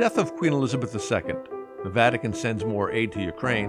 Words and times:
death 0.00 0.16
of 0.16 0.34
Queen 0.34 0.54
Elizabeth 0.54 0.94
II, 0.94 1.34
the 1.84 1.90
Vatican 1.90 2.32
sends 2.32 2.64
more 2.64 2.90
aid 2.90 3.12
to 3.12 3.20
Ukraine, 3.20 3.68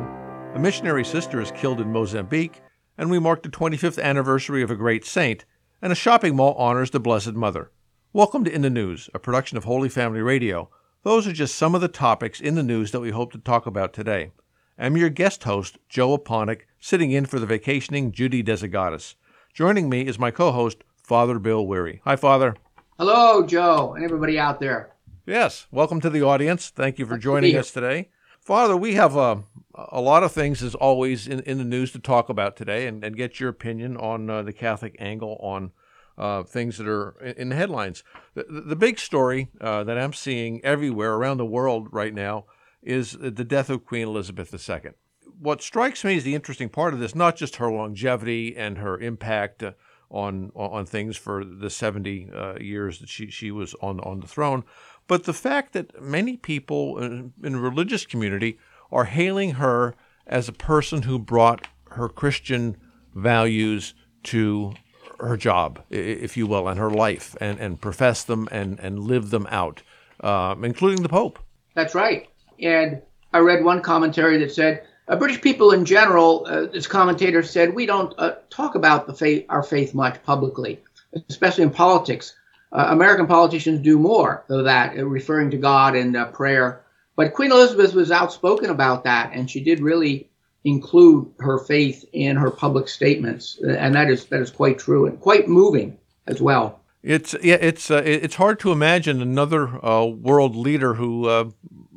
a 0.56 0.60
missionary 0.60 1.04
sister 1.04 1.42
is 1.42 1.52
killed 1.52 1.81
in 1.81 1.92
Mozambique, 1.92 2.62
and 2.97 3.12
we 3.12 3.20
mark 3.20 3.44
the 3.44 3.50
25th 3.50 4.02
anniversary 4.02 4.63
of 4.63 4.72
a 4.72 4.76
great 4.78 5.04
saint, 5.04 5.44
and 5.81 5.92
a 5.92 5.96
shopping 5.96 6.38
mall 6.38 6.54
honors 6.54 6.92
the 6.92 7.02
Blessed 7.02 7.33
Mother. 7.33 7.70
Welcome 8.13 8.46
to 8.46 8.56
In 8.56 8.62
the 8.62 8.70
News, 8.70 9.10
a 9.13 9.20
production 9.20 9.58
of 9.58 9.65
Holy 9.65 9.90
Family 9.90 10.22
Radio. 10.22 10.70
Those 11.04 11.28
are 11.28 11.33
just 11.33 11.56
some 11.56 11.76
of 11.76 11.81
the 11.81 11.90
topics 11.90 12.40
in 12.40 12.56
the 12.56 12.63
news 12.63 12.92
that 12.92 13.02
we 13.02 13.10
hope 13.10 13.34
to 13.34 13.38
talk 13.38 13.66
about 13.66 13.92
today. 13.92 14.32
I'm 14.79 14.96
your 14.96 15.10
guest 15.10 15.44
host, 15.44 15.79
Joe 15.90 16.18
Aponic, 16.18 16.62
sitting 16.80 17.12
in 17.12 17.26
for 17.26 17.40
the 17.40 17.45
vacationing 17.45 18.13
Judy 18.13 18.41
Desigatis. 18.41 19.16
Joining 19.54 19.90
me 19.90 20.08
is 20.08 20.18
my 20.18 20.32
co 20.32 20.54
host, 20.54 20.86
Father 21.04 21.40
Bill 21.40 21.68
Weary. 21.68 22.00
Hi, 22.05 22.16
Father. 22.16 22.55
Hello, 22.98 23.45
Joe, 23.45 23.95
and 23.95 24.05
everybody 24.05 24.40
out 24.40 24.62
there. 24.62 24.91
Yes, 25.26 25.68
welcome 25.70 26.02
to 26.02 26.10
the 26.10 26.24
audience. 26.24 26.72
Thank 26.72 26.98
you 26.98 27.06
for 27.06 27.16
joining 27.16 27.56
us 27.56 27.70
today. 27.70 28.10
Father, 28.40 28.76
we 28.76 28.96
have 28.96 29.16
a, 29.16 29.44
a 29.76 30.02
lot 30.02 30.24
of 30.24 30.32
things, 30.32 30.64
as 30.64 30.74
always, 30.74 31.28
in, 31.28 31.42
in 31.42 31.60
the 31.60 31.64
news 31.64 31.92
to 31.92 32.00
talk 32.00 32.28
about 32.28 32.58
today 32.58 32.88
and, 32.88 33.04
and 33.04 33.16
get 33.16 33.40
your 33.40 33.50
opinion 33.50 33.98
on 33.98 34.28
uh, 34.32 34.42
the 34.42 34.52
Catholic 34.52 34.96
angle 34.98 35.38
on 35.40 35.74
uh, 36.18 36.42
things 36.42 36.80
that 36.80 36.88
are 36.88 37.12
in 37.22 37.50
the 37.50 37.56
headlines. 37.56 38.04
The, 38.34 38.46
the 38.50 38.76
big 38.76 38.98
story 38.98 39.50
uh, 39.62 39.84
that 39.84 39.96
I'm 39.96 40.14
seeing 40.14 40.60
everywhere 40.66 41.14
around 41.14 41.38
the 41.38 41.46
world 41.46 41.90
right 41.92 42.16
now 42.16 42.46
is 42.82 43.12
the 43.12 43.46
death 43.46 43.70
of 43.70 43.86
Queen 43.86 44.08
Elizabeth 44.08 44.52
II. 44.52 44.92
What 45.40 45.62
strikes 45.62 46.04
me 46.04 46.18
as 46.18 46.24
the 46.24 46.34
interesting 46.34 46.70
part 46.70 46.96
of 46.96 47.00
this, 47.00 47.14
not 47.14 47.36
just 47.36 47.58
her 47.58 47.72
longevity 47.72 48.58
and 48.58 48.80
her 48.80 48.98
impact 48.98 49.62
uh, 49.62 49.74
on 50.12 50.52
on 50.56 50.86
things 50.86 51.16
for 51.18 51.44
the 51.44 51.70
70 51.70 52.30
uh, 52.36 52.56
years 52.60 53.00
that 53.00 53.10
she, 53.10 53.30
she 53.30 53.50
was 53.50 53.74
on, 53.82 54.00
on 54.02 54.20
the 54.20 54.28
throne, 54.28 54.64
but 55.12 55.26
the 55.26 55.34
fact 55.34 55.73
that 55.73 56.01
many 56.01 56.37
people 56.37 56.98
in, 56.98 57.34
in 57.43 57.57
religious 57.57 58.05
community 58.05 58.57
are 58.93 59.04
hailing 59.04 59.55
her 59.55 59.93
as 60.26 60.48
a 60.48 60.54
person 60.54 61.01
who 61.01 61.20
brought 61.20 61.67
her 61.90 62.07
Christian 62.07 62.77
values 63.13 63.93
to 64.23 64.71
her 65.19 65.35
job, 65.35 65.83
if 65.89 66.37
you 66.37 66.47
will, 66.47 66.65
and 66.69 66.79
her 66.79 66.89
life, 66.89 67.35
and, 67.41 67.59
and 67.59 67.81
profess 67.81 68.23
them 68.23 68.47
and, 68.53 68.79
and 68.79 68.99
live 68.99 69.31
them 69.31 69.47
out, 69.49 69.83
um, 70.21 70.63
including 70.63 71.03
the 71.03 71.09
Pope. 71.09 71.39
That's 71.73 71.93
right. 71.93 72.29
And 72.61 73.01
I 73.33 73.39
read 73.39 73.65
one 73.65 73.81
commentary 73.81 74.37
that 74.37 74.53
said, 74.53 74.87
uh, 75.09 75.17
British 75.17 75.41
people 75.41 75.73
in 75.73 75.83
general, 75.83 76.45
uh, 76.47 76.67
this 76.67 76.87
commentator 76.87 77.43
said, 77.43 77.75
we 77.75 77.85
don't 77.85 78.13
uh, 78.17 78.35
talk 78.49 78.75
about 78.75 79.07
the 79.07 79.13
faith, 79.13 79.45
our 79.49 79.61
faith 79.61 79.93
much 79.93 80.23
publicly, 80.23 80.81
especially 81.27 81.65
in 81.65 81.69
politics. 81.69 82.33
Uh, 82.73 82.88
American 82.89 83.27
politicians 83.27 83.81
do 83.81 84.00
more 84.00 84.45
of 84.50 84.64
that, 84.64 84.97
uh, 84.97 85.05
referring 85.05 85.52
to 85.52 85.58
God 85.58 85.95
and 85.95 86.16
uh, 86.16 86.27
prayer. 86.27 86.83
But 87.17 87.33
Queen 87.33 87.52
Elizabeth 87.52 87.94
was 87.94 88.11
outspoken 88.11 88.69
about 88.69 89.03
that, 89.03 89.31
and 89.33 89.50
she 89.50 89.61
did 89.61 89.81
really 89.81 90.30
include 90.63 91.30
her 91.39 91.59
faith 91.59 92.05
in 92.13 92.38
her 92.38 92.50
public 92.50 92.88
statements, 92.88 93.59
and 93.61 93.94
that 93.94 94.09
is 94.09 94.25
that 94.25 94.39
is 94.39 94.52
quite 94.52 94.80
true 94.80 95.05
and 95.05 95.19
quite 95.19 95.50
moving 95.50 95.97
as 96.28 96.41
well. 96.41 96.80
It's 97.03 97.36
yeah, 97.44 97.58
it's 97.59 97.91
uh, 97.91 98.02
it's 98.05 98.36
hard 98.36 98.59
to 98.61 98.72
imagine 98.72 99.22
another 99.22 99.83
uh, 99.85 100.06
world 100.06 100.56
leader 100.56 100.94
who 100.94 101.28
uh, 101.28 101.50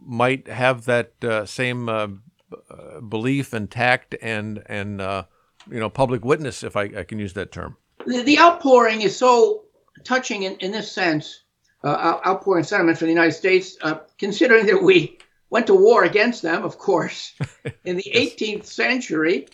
might 0.05 0.49
have 0.49 0.87
that 0.87 1.13
same 1.47 2.21
belief 3.09 3.53
and 3.53 3.71
tact 3.71 4.17
and 4.21 4.63
and 4.67 5.01
you 5.71 5.79
know 5.79 5.89
public 5.89 6.25
witness, 6.25 6.65
if 6.65 6.75
I, 6.75 6.83
I 6.83 7.05
can 7.05 7.21
use 7.21 7.35
that 7.35 7.53
term. 7.53 7.77
The, 8.07 8.23
the 8.23 8.39
outpouring 8.39 9.03
is 9.03 9.17
so 9.17 9.64
touching 10.05 10.43
in, 10.45 10.57
in 10.57 10.73
this 10.73 10.91
sense, 10.91 11.41
uh, 11.83 12.21
outpouring 12.27 12.65
sentiment 12.65 12.99
for 12.99 13.05
the 13.05 13.11
United 13.11 13.33
States, 13.33 13.77
uh, 13.83 13.99
considering 14.19 14.67
that 14.67 14.83
we 14.83 15.19
went 15.51 15.67
to 15.67 15.75
war 15.75 16.05
against 16.05 16.43
them, 16.43 16.65
of 16.65 16.79
course, 16.79 17.35
in 17.85 17.97
the 17.97 18.05
yes. 18.07 18.35
18th 18.35 18.67
century, 18.67 19.49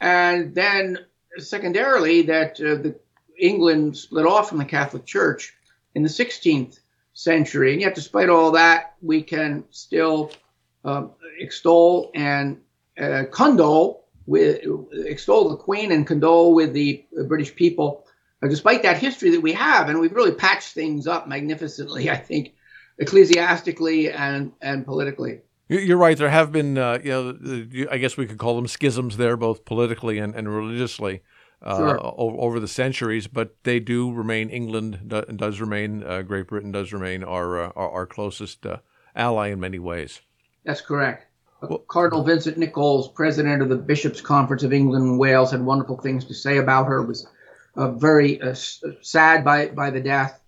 and 0.00 0.54
then 0.54 0.98
secondarily 1.38 2.22
that 2.22 2.60
uh, 2.60 2.76
the 2.76 2.98
England 3.38 3.96
split 3.96 4.26
off 4.26 4.48
from 4.48 4.58
the 4.58 4.64
Catholic 4.64 5.04
Church 5.04 5.54
in 5.94 6.02
the 6.02 6.08
16th 6.08 6.80
century, 7.12 7.72
and 7.72 7.80
yet 7.80 7.94
despite 7.94 8.28
all 8.28 8.52
that, 8.52 8.94
we 9.02 9.22
can 9.22 9.64
still 9.70 10.32
um, 10.84 11.12
extol 11.38 12.10
and 12.14 12.60
uh, 12.98 13.24
condole 13.30 14.04
with 14.26 14.60
extol 14.92 15.50
the 15.50 15.56
Queen 15.56 15.92
and 15.92 16.06
condole 16.06 16.54
with 16.54 16.72
the 16.72 17.04
British 17.26 17.54
people 17.54 18.06
despite 18.50 18.82
that 18.82 18.98
history 18.98 19.30
that 19.30 19.40
we 19.40 19.52
have, 19.52 19.88
and 19.88 20.00
we've 20.00 20.12
really 20.12 20.32
patched 20.32 20.72
things 20.72 21.06
up 21.06 21.28
magnificently, 21.28 22.10
I 22.10 22.16
think, 22.16 22.54
ecclesiastically 22.98 24.10
and, 24.10 24.52
and 24.60 24.84
politically. 24.84 25.40
You're 25.68 25.96
right. 25.96 26.16
There 26.16 26.28
have 26.28 26.52
been, 26.52 26.76
uh, 26.76 26.98
you 27.02 27.10
know, 27.10 27.86
I 27.90 27.96
guess 27.96 28.16
we 28.16 28.26
could 28.26 28.38
call 28.38 28.56
them 28.56 28.66
schisms 28.66 29.16
there, 29.16 29.36
both 29.36 29.64
politically 29.64 30.18
and, 30.18 30.34
and 30.34 30.46
religiously, 30.48 31.22
uh, 31.62 31.76
sure. 31.76 32.00
over, 32.02 32.36
over, 32.38 32.60
the 32.60 32.68
centuries. 32.68 33.26
But 33.26 33.56
they 33.62 33.80
do 33.80 34.12
remain. 34.12 34.50
England 34.50 35.08
does 35.08 35.60
remain. 35.60 36.02
Uh, 36.02 36.20
Great 36.20 36.48
Britain 36.48 36.70
does 36.70 36.92
remain 36.92 37.24
our 37.24 37.64
uh, 37.64 37.72
our, 37.74 37.90
our, 37.90 38.06
closest 38.06 38.66
uh, 38.66 38.78
ally 39.16 39.48
in 39.48 39.60
many 39.60 39.78
ways. 39.78 40.20
That's 40.64 40.82
correct. 40.82 41.26
Well, 41.62 41.78
Cardinal 41.78 42.22
Vincent 42.22 42.58
Nichols, 42.58 43.08
president 43.08 43.62
of 43.62 43.70
the 43.70 43.76
Bishops' 43.76 44.20
Conference 44.20 44.64
of 44.64 44.74
England 44.74 45.06
and 45.06 45.18
Wales, 45.18 45.50
had 45.50 45.62
wonderful 45.62 45.96
things 45.96 46.26
to 46.26 46.34
say 46.34 46.58
about 46.58 46.86
her. 46.88 47.02
Was 47.02 47.26
uh, 47.76 47.90
very 47.92 48.40
uh, 48.40 48.54
sad 49.00 49.44
by 49.44 49.68
by 49.68 49.90
the 49.90 50.00
death, 50.00 50.40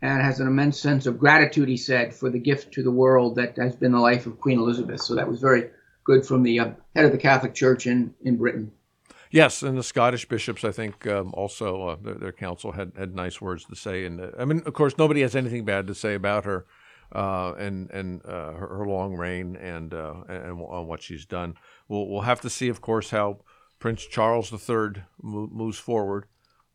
and 0.00 0.22
has 0.22 0.40
an 0.40 0.46
immense 0.46 0.80
sense 0.80 1.06
of 1.06 1.18
gratitude. 1.18 1.68
He 1.68 1.76
said 1.76 2.14
for 2.14 2.30
the 2.30 2.38
gift 2.38 2.72
to 2.74 2.82
the 2.82 2.90
world 2.90 3.36
that 3.36 3.56
has 3.56 3.76
been 3.76 3.92
the 3.92 4.00
life 4.00 4.26
of 4.26 4.40
Queen 4.40 4.58
Elizabeth. 4.58 5.00
So 5.00 5.14
that 5.14 5.28
was 5.28 5.40
very 5.40 5.70
good 6.04 6.26
from 6.26 6.42
the 6.42 6.60
uh, 6.60 6.70
head 6.94 7.04
of 7.04 7.12
the 7.12 7.18
Catholic 7.18 7.54
Church 7.54 7.86
in 7.86 8.14
in 8.22 8.36
Britain. 8.36 8.72
Yes, 9.30 9.62
and 9.62 9.78
the 9.78 9.82
Scottish 9.82 10.28
bishops, 10.28 10.62
I 10.62 10.72
think, 10.72 11.06
um, 11.06 11.32
also 11.32 11.88
uh, 11.88 11.96
their, 12.02 12.14
their, 12.16 12.32
council 12.32 12.72
had, 12.72 12.92
had 12.98 13.14
nice 13.14 13.40
words 13.40 13.64
to 13.64 13.74
say. 13.74 14.04
And 14.04 14.20
uh, 14.20 14.28
I 14.38 14.44
mean, 14.44 14.62
of 14.66 14.74
course, 14.74 14.98
nobody 14.98 15.22
has 15.22 15.34
anything 15.34 15.64
bad 15.64 15.86
to 15.86 15.94
say 15.94 16.12
about 16.12 16.44
her 16.44 16.66
uh, 17.14 17.54
and 17.58 17.90
and 17.90 18.24
uh, 18.26 18.52
her, 18.52 18.66
her, 18.78 18.86
long 18.86 19.16
reign 19.16 19.56
and 19.56 19.92
uh, 19.94 20.14
and 20.28 20.58
what 20.58 21.02
she's 21.02 21.26
done. 21.26 21.54
We'll 21.88 22.08
we'll 22.08 22.22
have 22.22 22.40
to 22.42 22.50
see, 22.50 22.68
of 22.68 22.80
course, 22.80 23.10
how 23.10 23.40
Prince 23.78 24.06
Charles 24.06 24.52
III 24.52 25.02
moves 25.22 25.78
forward. 25.78 26.26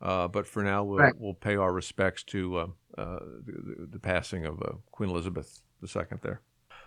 Uh, 0.01 0.27
but 0.27 0.47
for 0.47 0.63
now, 0.63 0.83
we'll, 0.83 0.99
right. 0.99 1.13
we'll 1.17 1.33
pay 1.33 1.55
our 1.55 1.71
respects 1.71 2.23
to 2.23 2.57
uh, 2.57 2.67
uh, 2.97 3.19
the, 3.45 3.87
the, 3.91 3.99
passing 3.99 4.45
of 4.45 4.61
uh, 4.61 4.73
Queen 4.91 5.09
Elizabeth 5.09 5.61
II. 5.83 6.03
There, 6.21 6.41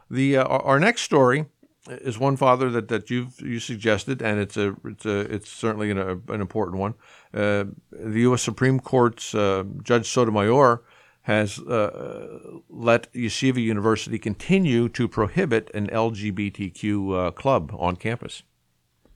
the 0.09 0.37
uh, 0.37 0.45
our 0.45 0.79
next 0.79 1.03
story 1.03 1.47
is 1.89 2.19
one 2.19 2.37
father 2.37 2.71
that, 2.71 2.87
that 2.89 3.11
you've 3.11 3.41
you 3.41 3.59
suggested, 3.59 4.23
and 4.23 4.39
it's 4.39 4.57
a 4.57 4.77
it's 4.85 5.05
a 5.07 5.21
it's 5.21 5.51
certainly 5.51 5.91
an, 5.91 5.99
a, 5.99 6.13
an 6.33 6.41
important 6.41 6.79
one. 6.79 6.95
Uh, 7.35 7.65
the 7.91 8.21
U.S. 8.21 8.43
Supreme 8.43 8.79
Court's 8.79 9.33
Judge 9.33 10.09
Sotomayor 10.09 10.83
has 11.23 11.59
let 11.59 13.13
Yeshiva 13.13 13.63
University 13.63 14.21
continue 14.21 14.89
to 14.89 15.09
prohibit 15.09 15.69
an 15.75 15.89
LGBTQ 15.89 17.35
club 17.35 17.75
on 17.77 17.97
campus. 17.97 18.45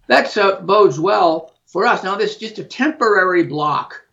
That 0.09 0.66
bodes 0.66 0.99
well 0.99 1.53
for 1.75 1.85
us, 1.87 2.05
now 2.05 2.15
this 2.15 2.31
is 2.31 2.37
just 2.37 2.61
a 2.61 2.65
temporary 2.65 3.43
block 3.43 4.05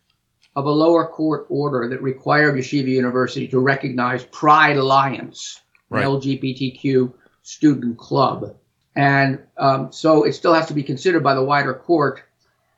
of 0.56 0.64
a 0.64 0.70
lower 0.70 1.06
court 1.06 1.46
order 1.48 1.88
that 1.90 2.02
required 2.02 2.56
Yeshiva 2.56 2.88
University 2.88 3.46
to 3.46 3.60
recognize 3.60 4.24
Pride 4.24 4.78
Alliance, 4.78 5.60
right. 5.88 6.04
an 6.04 6.10
LGBTQ 6.10 7.12
student 7.44 7.98
club. 7.98 8.56
And 8.96 9.44
um, 9.56 9.92
so 9.92 10.24
it 10.24 10.32
still 10.32 10.54
has 10.54 10.66
to 10.66 10.74
be 10.74 10.82
considered 10.82 11.22
by 11.22 11.34
the 11.34 11.44
wider 11.44 11.72
court. 11.72 12.24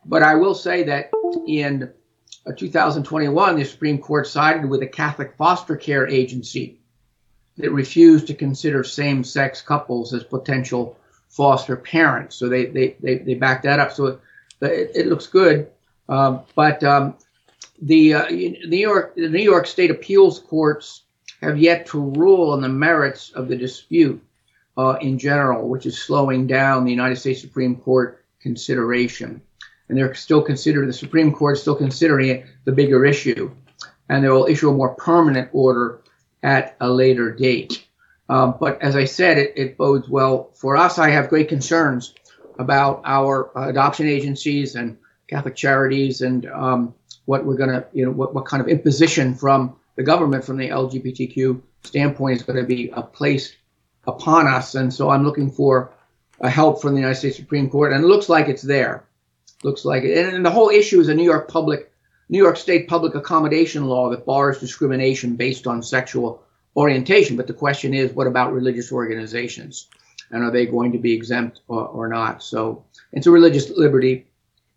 But 0.05 0.23
I 0.23 0.35
will 0.35 0.55
say 0.55 0.83
that 0.83 1.11
in 1.49 1.91
uh, 2.47 2.53
2021, 2.53 3.57
the 3.57 3.65
Supreme 3.65 3.97
Court 3.97 4.27
sided 4.27 4.69
with 4.69 4.83
a 4.83 4.87
Catholic 4.87 5.35
foster 5.39 5.77
care 5.77 6.07
agency 6.07 6.79
that 7.57 7.73
refused 7.73 8.27
to 8.27 8.35
consider 8.35 8.85
same 8.85 9.25
sex 9.25 9.63
couples 9.63 10.13
as 10.13 10.25
potential 10.25 10.99
foster 11.31 11.75
parents. 11.75 12.37
So 12.37 12.51
they, 12.51 12.67
they, 12.67 12.97
they, 13.01 13.17
they 13.17 13.35
backed 13.35 13.63
that 13.63 13.81
up. 13.81 13.91
So 13.91 14.21
it, 14.61 14.93
it 14.95 15.07
looks 15.07 15.27
good. 15.27 15.69
Um, 16.09 16.43
but 16.55 16.83
um, 16.85 17.17
the 17.81 18.15
uh, 18.15 18.29
New 18.31 18.77
York, 18.77 19.15
the 19.15 19.29
New 19.29 19.43
York 19.43 19.67
State 19.67 19.91
appeals 19.91 20.39
courts 20.39 21.03
have 21.41 21.59
yet 21.59 21.87
to 21.87 22.01
rule 22.01 22.51
on 22.51 22.61
the 22.61 22.69
merits 22.69 23.31
of 23.33 23.49
the 23.49 23.57
dispute 23.57 24.23
uh, 24.77 24.97
in 25.01 25.19
general, 25.19 25.69
which 25.69 25.87
is 25.87 26.01
slowing 26.01 26.47
down 26.47 26.85
the 26.85 26.91
United 26.91 27.17
States 27.17 27.41
Supreme 27.41 27.77
Court 27.77 28.25
consideration. 28.41 29.41
And 29.89 29.99
they're 29.99 30.15
still 30.15 30.43
considering 30.43 30.87
the 30.87 30.93
Supreme 30.93 31.33
Court 31.33 31.59
still 31.59 31.77
considering 31.77 32.31
it 32.31 32.47
the 32.65 32.73
bigger 32.73 33.05
issue, 33.05 33.51
and 34.09 34.25
they 34.25 34.29
will 34.29 34.47
issue 34.47 34.71
a 34.71 34.75
more 34.75 34.95
permanent 34.95 35.51
order 35.53 36.01
at 36.43 36.77
a 36.81 36.89
later 36.89 37.33
date. 37.33 37.87
Um, 38.29 38.57
but 38.59 38.81
as 38.81 38.97
I 38.97 39.05
said, 39.05 39.37
it, 39.37 39.53
it 39.57 39.77
bodes 39.77 40.09
well 40.09 40.51
for 40.55 40.77
us. 40.77 40.99
I 40.99 41.11
have 41.11 41.29
great 41.29 41.49
concerns 41.49 42.15
about 42.59 43.03
our 43.05 43.51
adoption 43.57 44.09
agencies 44.09 44.75
and 44.75 44.99
Catholic 45.29 45.57
charities 45.57 46.21
and 46.21 46.47
um, 46.47 46.95
what 47.25 47.45
we're 47.45 47.57
going 47.57 47.71
to, 47.71 47.87
you 47.93 48.05
know, 48.05 48.11
what, 48.11 48.35
what 48.35 48.47
kind 48.47 48.61
of 48.61 48.69
imposition 48.69 49.35
from 49.35 49.77
the 49.97 50.03
government 50.03 50.45
from 50.45 50.57
the 50.57 50.69
LGBTQ 50.69 51.61
standpoint 51.85 52.37
is 52.37 52.43
going 52.43 52.59
to 52.59 52.67
be 52.67 52.93
placed 53.13 53.57
upon 54.07 54.47
us. 54.47 54.75
And 54.75 54.93
so 54.93 55.11
I'm 55.11 55.25
looking 55.25 55.51
for 55.51 55.93
help 56.43 56.83
from 56.83 56.95
the 56.95 57.01
United 57.01 57.19
States 57.19 57.37
Supreme 57.37 57.71
Court, 57.71 57.93
and 57.93 58.05
it 58.05 58.07
looks 58.07 58.29
like 58.29 58.49
it's 58.49 58.63
there. 58.63 59.05
Looks 59.63 59.85
like 59.85 60.03
it. 60.03 60.19
And, 60.19 60.37
and 60.37 60.47
the 60.47 60.51
whole 60.51 60.69
issue 60.69 61.01
is 61.01 61.09
a 61.09 61.15
New 61.15 61.25
York 61.25 61.49
public, 61.49 61.93
New 62.29 62.43
York 62.43 62.57
State 62.57 62.89
public 62.89 63.15
accommodation 63.15 63.87
law 63.87 64.11
that 64.11 64.27
bars 64.27 64.59
discrimination 64.59 65.37
based 65.37 65.67
on 65.67 65.83
sexual 65.83 66.43
orientation. 66.77 67.37
But 67.37 67.47
the 67.47 67.55
question 67.55 67.95
is, 67.95 68.13
what 68.13 68.27
about 68.27 68.53
religious 68.53 68.93
organizations? 68.93 69.89
And 70.35 70.43
are 70.43 70.51
they 70.51 70.67
going 70.67 70.93
to 70.93 70.99
be 70.99 71.13
exempt 71.13 71.63
or, 71.69 71.87
or 71.87 72.09
not? 72.09 72.43
So 72.43 72.85
it's 73.13 73.27
a 73.27 73.31
religious 73.31 73.71
liberty 73.71 74.27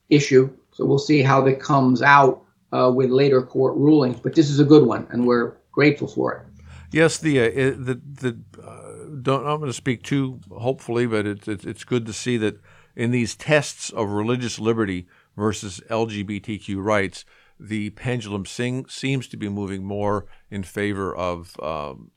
issue. 0.10 0.50
So 0.72 0.86
we'll 0.86 1.00
see 1.00 1.22
how 1.22 1.42
that 1.42 1.60
comes 1.60 2.02
out 2.02 2.44
uh, 2.72 2.92
with 2.96 3.10
later 3.10 3.42
court 3.42 3.76
rulings. 3.76 4.20
But 4.20 4.36
this 4.36 4.50
is 4.50 4.60
a 4.60 4.64
good 4.64 4.86
one, 4.86 5.08
and 5.10 5.26
we're 5.26 5.58
grateful 5.72 6.08
for 6.08 6.34
it. 6.34 6.64
Yes, 6.92 7.18
the 7.18 7.40
uh, 7.40 7.76
the 7.78 8.00
the 8.06 8.40
uh, 8.64 9.20
don't 9.22 9.46
I'm 9.46 9.58
going 9.58 9.70
to 9.70 9.74
speak 9.74 10.04
too 10.04 10.40
hopefully, 10.52 11.06
but 11.06 11.26
it's 11.26 11.48
it's 11.48 11.66
it's 11.66 11.84
good 11.84 12.06
to 12.06 12.14
see 12.14 12.38
that 12.38 12.62
in 12.96 13.12
these 13.12 13.36
tests 13.36 13.90
of 13.90 14.10
religious 14.10 14.60
liberty 14.60 15.08
versus 15.36 15.82
LGBTQ 15.90 16.84
rights, 16.84 17.26
the 17.60 17.90
pendulum 17.92 18.46
sing, 18.46 18.86
seems 18.88 19.28
to 19.28 19.38
be 19.38 19.50
moving 19.50 19.84
more 19.84 20.26
in 20.50 20.64
favor 20.64 21.16
of 21.16 21.60
um, 21.62 22.12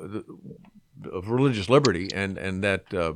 the, 0.00 0.24
of 1.12 1.30
religious 1.30 1.68
liberty 1.68 2.08
and 2.14 2.38
and 2.38 2.64
that 2.64 2.92
uh, 2.94 3.14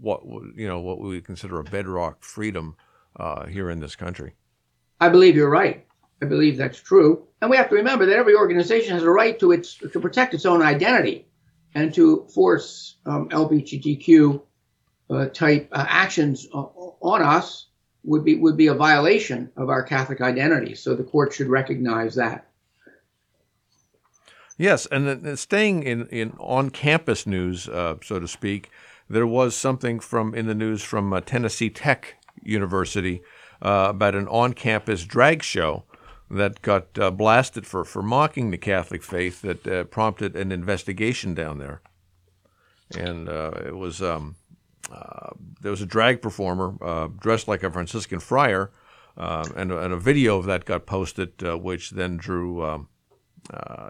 what 0.00 0.22
you 0.54 0.66
know 0.66 0.80
what 0.80 1.00
we 1.00 1.20
consider 1.20 1.58
a 1.58 1.64
bedrock 1.64 2.22
freedom 2.22 2.76
uh, 3.18 3.46
here 3.46 3.70
in 3.70 3.80
this 3.80 3.96
country. 3.96 4.34
I 5.00 5.08
believe 5.08 5.36
you're 5.36 5.50
right. 5.50 5.86
I 6.22 6.26
believe 6.26 6.56
that's 6.56 6.80
true. 6.80 7.26
And 7.40 7.50
we 7.50 7.56
have 7.56 7.68
to 7.68 7.74
remember 7.74 8.06
that 8.06 8.16
every 8.16 8.34
organization 8.34 8.94
has 8.94 9.02
a 9.02 9.10
right 9.10 9.38
to 9.40 9.52
its 9.52 9.74
to 9.76 10.00
protect 10.00 10.34
its 10.34 10.46
own 10.46 10.62
identity 10.62 11.26
and 11.74 11.92
to 11.94 12.26
force 12.34 12.96
um, 13.04 13.28
LGBTQ 13.28 14.40
uh, 15.10 15.26
type 15.26 15.68
uh, 15.72 15.84
actions 15.88 16.48
on 16.52 17.22
us 17.22 17.66
would 18.04 18.24
be 18.24 18.36
would 18.36 18.56
be 18.56 18.68
a 18.68 18.74
violation 18.74 19.50
of 19.56 19.68
our 19.68 19.82
Catholic 19.82 20.20
identity. 20.20 20.74
So 20.74 20.94
the 20.94 21.04
court 21.04 21.34
should 21.34 21.48
recognize 21.48 22.14
that. 22.14 22.48
Yes, 24.58 24.86
and 24.86 25.38
staying 25.38 25.82
in, 25.82 26.06
in 26.06 26.32
on 26.38 26.70
campus 26.70 27.26
news, 27.26 27.68
uh, 27.68 27.96
so 28.02 28.18
to 28.18 28.26
speak, 28.26 28.70
there 29.08 29.26
was 29.26 29.54
something 29.54 30.00
from 30.00 30.34
in 30.34 30.46
the 30.46 30.54
news 30.54 30.82
from 30.82 31.12
uh, 31.12 31.20
Tennessee 31.20 31.68
Tech 31.68 32.16
University 32.42 33.22
uh, 33.60 33.88
about 33.90 34.14
an 34.14 34.26
on 34.28 34.54
campus 34.54 35.04
drag 35.04 35.42
show 35.42 35.84
that 36.30 36.62
got 36.62 36.98
uh, 36.98 37.10
blasted 37.10 37.66
for, 37.66 37.84
for 37.84 38.02
mocking 38.02 38.50
the 38.50 38.58
Catholic 38.58 39.02
faith 39.02 39.42
that 39.42 39.66
uh, 39.66 39.84
prompted 39.84 40.34
an 40.34 40.50
investigation 40.50 41.34
down 41.34 41.58
there. 41.58 41.82
And 42.96 43.28
it 43.28 43.76
was 43.76 44.00
um, 44.00 44.36
there 45.60 45.70
was 45.70 45.82
a 45.82 45.86
drag 45.86 46.22
performer 46.22 47.10
dressed 47.20 47.48
like 47.48 47.62
a 47.62 47.70
Franciscan 47.70 48.20
friar, 48.20 48.70
um, 49.16 49.52
and, 49.56 49.72
and, 49.72 49.92
a 49.92 49.96
video 49.96 50.38
of 50.38 50.44
that 50.44 50.64
got 50.64 50.86
posted, 50.86 51.42
which 51.42 51.90
then 51.90 52.16
drew 52.16 52.62
um, 52.62 52.88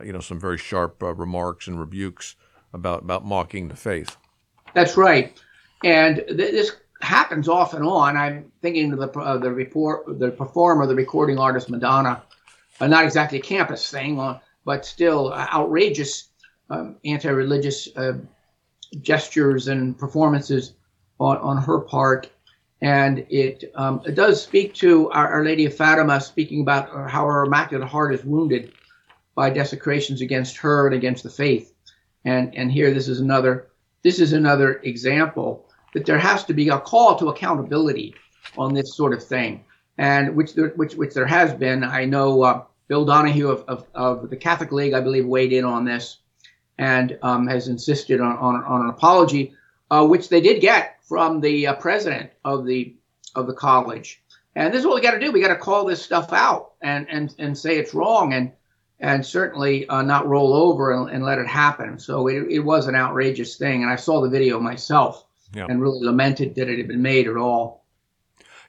you 0.05 0.13
know 0.13 0.21
some 0.21 0.41
very 0.41 0.59
sharp 0.59 0.97
remarks 1.01 1.67
and 1.67 1.79
rebukes 1.79 2.37
about 2.73 3.03
about 3.03 3.25
mocking 3.25 3.69
the 3.69 3.77
faith. 3.77 4.17
That's 4.75 4.97
right, 4.97 5.37
and 5.85 6.17
th- 6.17 6.37
this 6.37 6.73
happens 7.01 7.49
off 7.49 7.75
and 7.75 7.85
on. 7.85 8.17
I'm 8.17 8.53
thinking 8.63 8.93
of 8.93 8.99
the 8.99 9.19
uh, 9.19 9.39
the 9.39 9.51
report, 9.51 10.19
the 10.19 10.31
performer, 10.31 10.87
the 10.87 10.95
recording 10.95 11.39
artist 11.39 11.71
Madonna, 11.71 12.23
uh, 12.81 12.87
not 12.87 13.05
exactly 13.05 13.39
a 13.39 13.43
campus 13.43 13.91
thing, 13.91 14.19
uh, 14.19 14.39
but 14.65 14.85
still 14.85 15.33
uh, 15.33 15.47
outrageous 15.53 16.29
um, 16.71 16.97
anti-religious 17.05 17.89
uh, 17.97 18.15
gestures 19.01 19.69
and 19.69 19.99
performances 19.99 20.75
on, 21.21 21.37
on 21.39 21.57
her 21.57 21.81
part. 21.81 22.31
And 22.83 23.25
it, 23.31 23.73
um, 23.75 24.03
it 24.05 24.15
does 24.15 24.43
speak 24.43 24.75
to 24.75 25.11
Our, 25.11 25.29
Our, 25.29 25.45
Lady 25.45 25.65
of 25.65 25.75
Fatima, 25.75 26.21
speaking 26.21 26.61
about 26.61 27.11
how 27.11 27.25
her 27.25 27.45
Immaculate 27.45 27.89
Heart 27.89 28.15
is 28.15 28.25
wounded 28.25 28.73
by 29.37 29.51
desecrations 29.51 30.21
against 30.21 30.57
her 30.57 30.89
and 30.89 30.97
against 30.97 31.23
the 31.23 31.31
faith. 31.31 31.73
And 32.25 32.53
and 32.57 32.73
here 32.73 32.93
this 32.93 33.07
is 33.07 33.21
another 33.21 33.69
this 34.03 34.19
is 34.19 34.33
another 34.33 34.81
example 34.83 35.69
that 35.95 36.05
there 36.05 36.19
has 36.19 36.43
to 36.45 36.55
be 36.55 36.69
a 36.71 36.81
call 36.81 37.17
to 37.17 37.29
accountability 37.29 38.17
on 38.59 38.75
this 38.75 38.97
sort 38.97 39.13
of 39.13 39.23
thing, 39.23 39.65
and 39.99 40.35
which 40.35 40.55
there, 40.55 40.71
which 40.71 40.95
which 40.95 41.15
there 41.15 41.27
has 41.27 41.55
been. 41.55 41.85
I 41.85 42.05
know 42.05 42.43
uh, 42.43 42.65
Bill 42.89 43.05
Donahue 43.05 43.49
of, 43.49 43.65
of, 43.69 43.87
of, 43.95 44.31
the 44.31 44.37
Catholic 44.37 44.73
League, 44.73 44.95
I 44.95 45.01
believe, 45.01 45.27
weighed 45.27 45.53
in 45.53 45.65
on 45.65 45.85
this 45.85 46.19
and 46.79 47.19
um, 47.23 47.47
has 47.49 47.69
insisted 47.69 48.21
on, 48.21 48.37
on, 48.37 48.63
on 48.63 48.83
an 48.83 48.91
apology, 48.91 49.55
uh, 49.91 50.07
which 50.07 50.29
they 50.29 50.41
did 50.41 50.61
get 50.61 50.99
from 51.03 51.41
the 51.41 51.67
uh, 51.69 51.75
president 51.75 52.31
of 52.45 52.67
the 52.67 52.95
of 53.35 53.47
the 53.47 53.55
college. 53.55 54.23
And 54.55 54.73
this 54.73 54.81
is 54.81 54.87
what 54.87 54.95
we 54.95 55.01
got 55.03 55.13
to 55.13 55.21
do. 55.21 55.33
We 55.33 55.41
got 55.41 55.49
to 55.49 55.57
call 55.57 55.85
this 55.85 56.03
stuff 56.03 56.33
out 56.33 56.73
and 56.81 57.07
and 57.11 57.35
and 57.39 57.57
say 57.57 57.77
it's 57.77 57.95
wrong 57.95 58.33
and 58.33 58.53
and 59.01 59.25
certainly 59.25 59.89
uh, 59.89 60.03
not 60.03 60.27
roll 60.27 60.55
over 60.55 60.93
and, 60.93 61.11
and, 61.11 61.25
let 61.25 61.39
it 61.39 61.47
happen. 61.47 61.99
So 61.99 62.29
it, 62.29 62.47
it 62.51 62.61
was 62.61 62.87
an 62.87 62.95
outrageous 62.95 63.57
thing, 63.57 63.83
and 63.83 63.91
I 63.91 63.97
saw 63.97 64.21
the 64.21 64.31
video 64.31 64.59
myself 64.59 65.25
yeah. 65.55 65.67
and 65.69 65.83
really 65.83 66.05
lamented 66.05 66.55
that 66.55 66.69
it 66.69 66.79
had 66.79 66.89
been 66.89 67.03
made 67.03 67.29
at 67.29 67.37
all. 67.37 67.85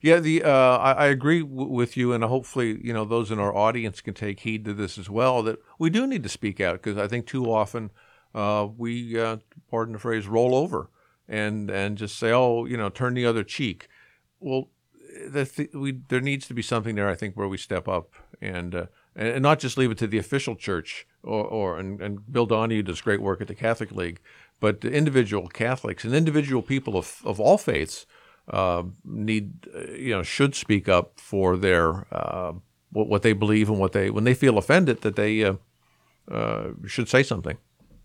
Yeah, 0.01 0.19
the 0.19 0.43
uh, 0.43 0.77
I, 0.77 0.91
I, 0.91 1.05
agree 1.07 1.41
w- 1.41 1.69
with 1.69 1.97
you, 1.97 2.13
and 2.13 2.23
hopefully, 2.23 2.79
you 2.83 2.93
know, 2.93 3.03
those 3.03 3.31
in 3.31 3.39
our 3.39 3.55
audience 3.55 3.99
can 4.01 4.13
take 4.13 4.41
heed 4.41 4.63
to 4.65 4.73
this 4.73 4.97
as 4.97 5.09
well. 5.09 5.41
That 5.41 5.59
we 5.79 5.89
do 5.89 6.05
need 6.05 6.23
to 6.23 6.29
speak 6.29 6.61
out 6.61 6.73
because 6.73 6.97
I 6.97 7.07
think 7.07 7.25
too 7.25 7.51
often 7.51 7.89
uh, 8.35 8.67
we, 8.77 9.19
uh, 9.19 9.37
pardon 9.71 9.93
the 9.93 9.99
phrase, 9.99 10.27
roll 10.27 10.53
over 10.53 10.89
and 11.27 11.71
and 11.71 11.97
just 11.97 12.17
say, 12.19 12.31
oh, 12.31 12.65
you 12.65 12.77
know, 12.77 12.89
turn 12.89 13.15
the 13.15 13.25
other 13.25 13.43
cheek. 13.43 13.87
Well, 14.39 14.69
the, 15.27 15.69
we, 15.73 15.99
there 16.09 16.21
needs 16.21 16.47
to 16.47 16.53
be 16.53 16.61
something 16.61 16.95
there, 16.95 17.09
I 17.09 17.15
think, 17.15 17.35
where 17.35 17.47
we 17.47 17.57
step 17.57 17.87
up 17.87 18.13
and 18.39 18.75
uh, 18.75 18.85
and 19.17 19.41
not 19.41 19.59
just 19.59 19.77
leave 19.77 19.91
it 19.91 19.97
to 19.97 20.07
the 20.07 20.19
official 20.19 20.55
church 20.55 21.07
or, 21.23 21.43
or 21.43 21.79
and, 21.79 21.99
and 22.01 22.31
Bill 22.31 22.45
Donahue 22.45 22.83
does 22.83 23.01
great 23.01 23.21
work 23.21 23.41
at 23.41 23.47
the 23.47 23.55
Catholic 23.55 23.91
League, 23.91 24.19
but 24.59 24.85
individual 24.85 25.47
Catholics 25.47 26.03
and 26.05 26.13
individual 26.13 26.61
people 26.61 26.95
of, 26.95 27.21
of 27.25 27.39
all 27.39 27.57
faiths 27.57 28.05
uh, 28.49 28.83
need, 29.03 29.67
uh, 29.75 29.91
you 29.91 30.11
know, 30.15 30.23
should 30.23 30.55
speak 30.55 30.87
up 30.87 31.19
for 31.19 31.57
their 31.57 32.05
uh, 32.13 32.53
what, 32.91 33.07
what 33.07 33.23
they 33.23 33.33
believe 33.33 33.69
and 33.69 33.79
what 33.79 33.91
they 33.91 34.09
when 34.09 34.23
they 34.23 34.35
feel 34.35 34.57
offended 34.57 35.01
that 35.01 35.15
they 35.15 35.43
uh, 35.43 35.55
uh, 36.31 36.67
should 36.85 37.09
say 37.09 37.23
something. 37.23 37.57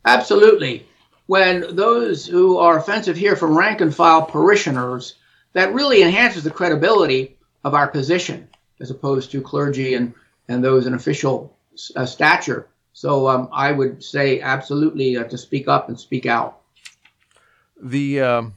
Absolutely. 0.05 0.87
When 1.27 1.77
those 1.77 2.27
who 2.27 2.59
are 2.59 2.79
offensive 2.79 3.17
here 3.17 3.37
from 3.37 3.57
rank 3.57 3.81
and 3.81 3.95
file 3.95 4.23
parishioners, 4.23 5.15
that 5.53 5.73
really 5.73 6.03
enhances 6.03 6.43
the 6.43 6.51
credibility 6.51 7.37
of 7.65 7.75
our 7.75 7.87
position 7.87 8.49
as 8.81 8.91
opposed 8.91 9.31
to 9.31 9.41
clergy 9.41 9.95
and, 9.95 10.13
and 10.49 10.63
those 10.63 10.87
in 10.87 10.95
official 10.95 11.57
uh, 11.97 12.07
stature. 12.07 12.69
So 12.93 13.29
um, 13.29 13.49
I 13.53 13.73
would 13.73 14.03
say 14.03 14.41
absolutely 14.41 15.17
uh, 15.17 15.25
to 15.25 15.39
speak 15.39 15.69
up 15.69 15.89
and 15.89 15.99
speak 15.99 16.27
out. 16.27 16.61
The 17.81 18.21
um, 18.21 18.55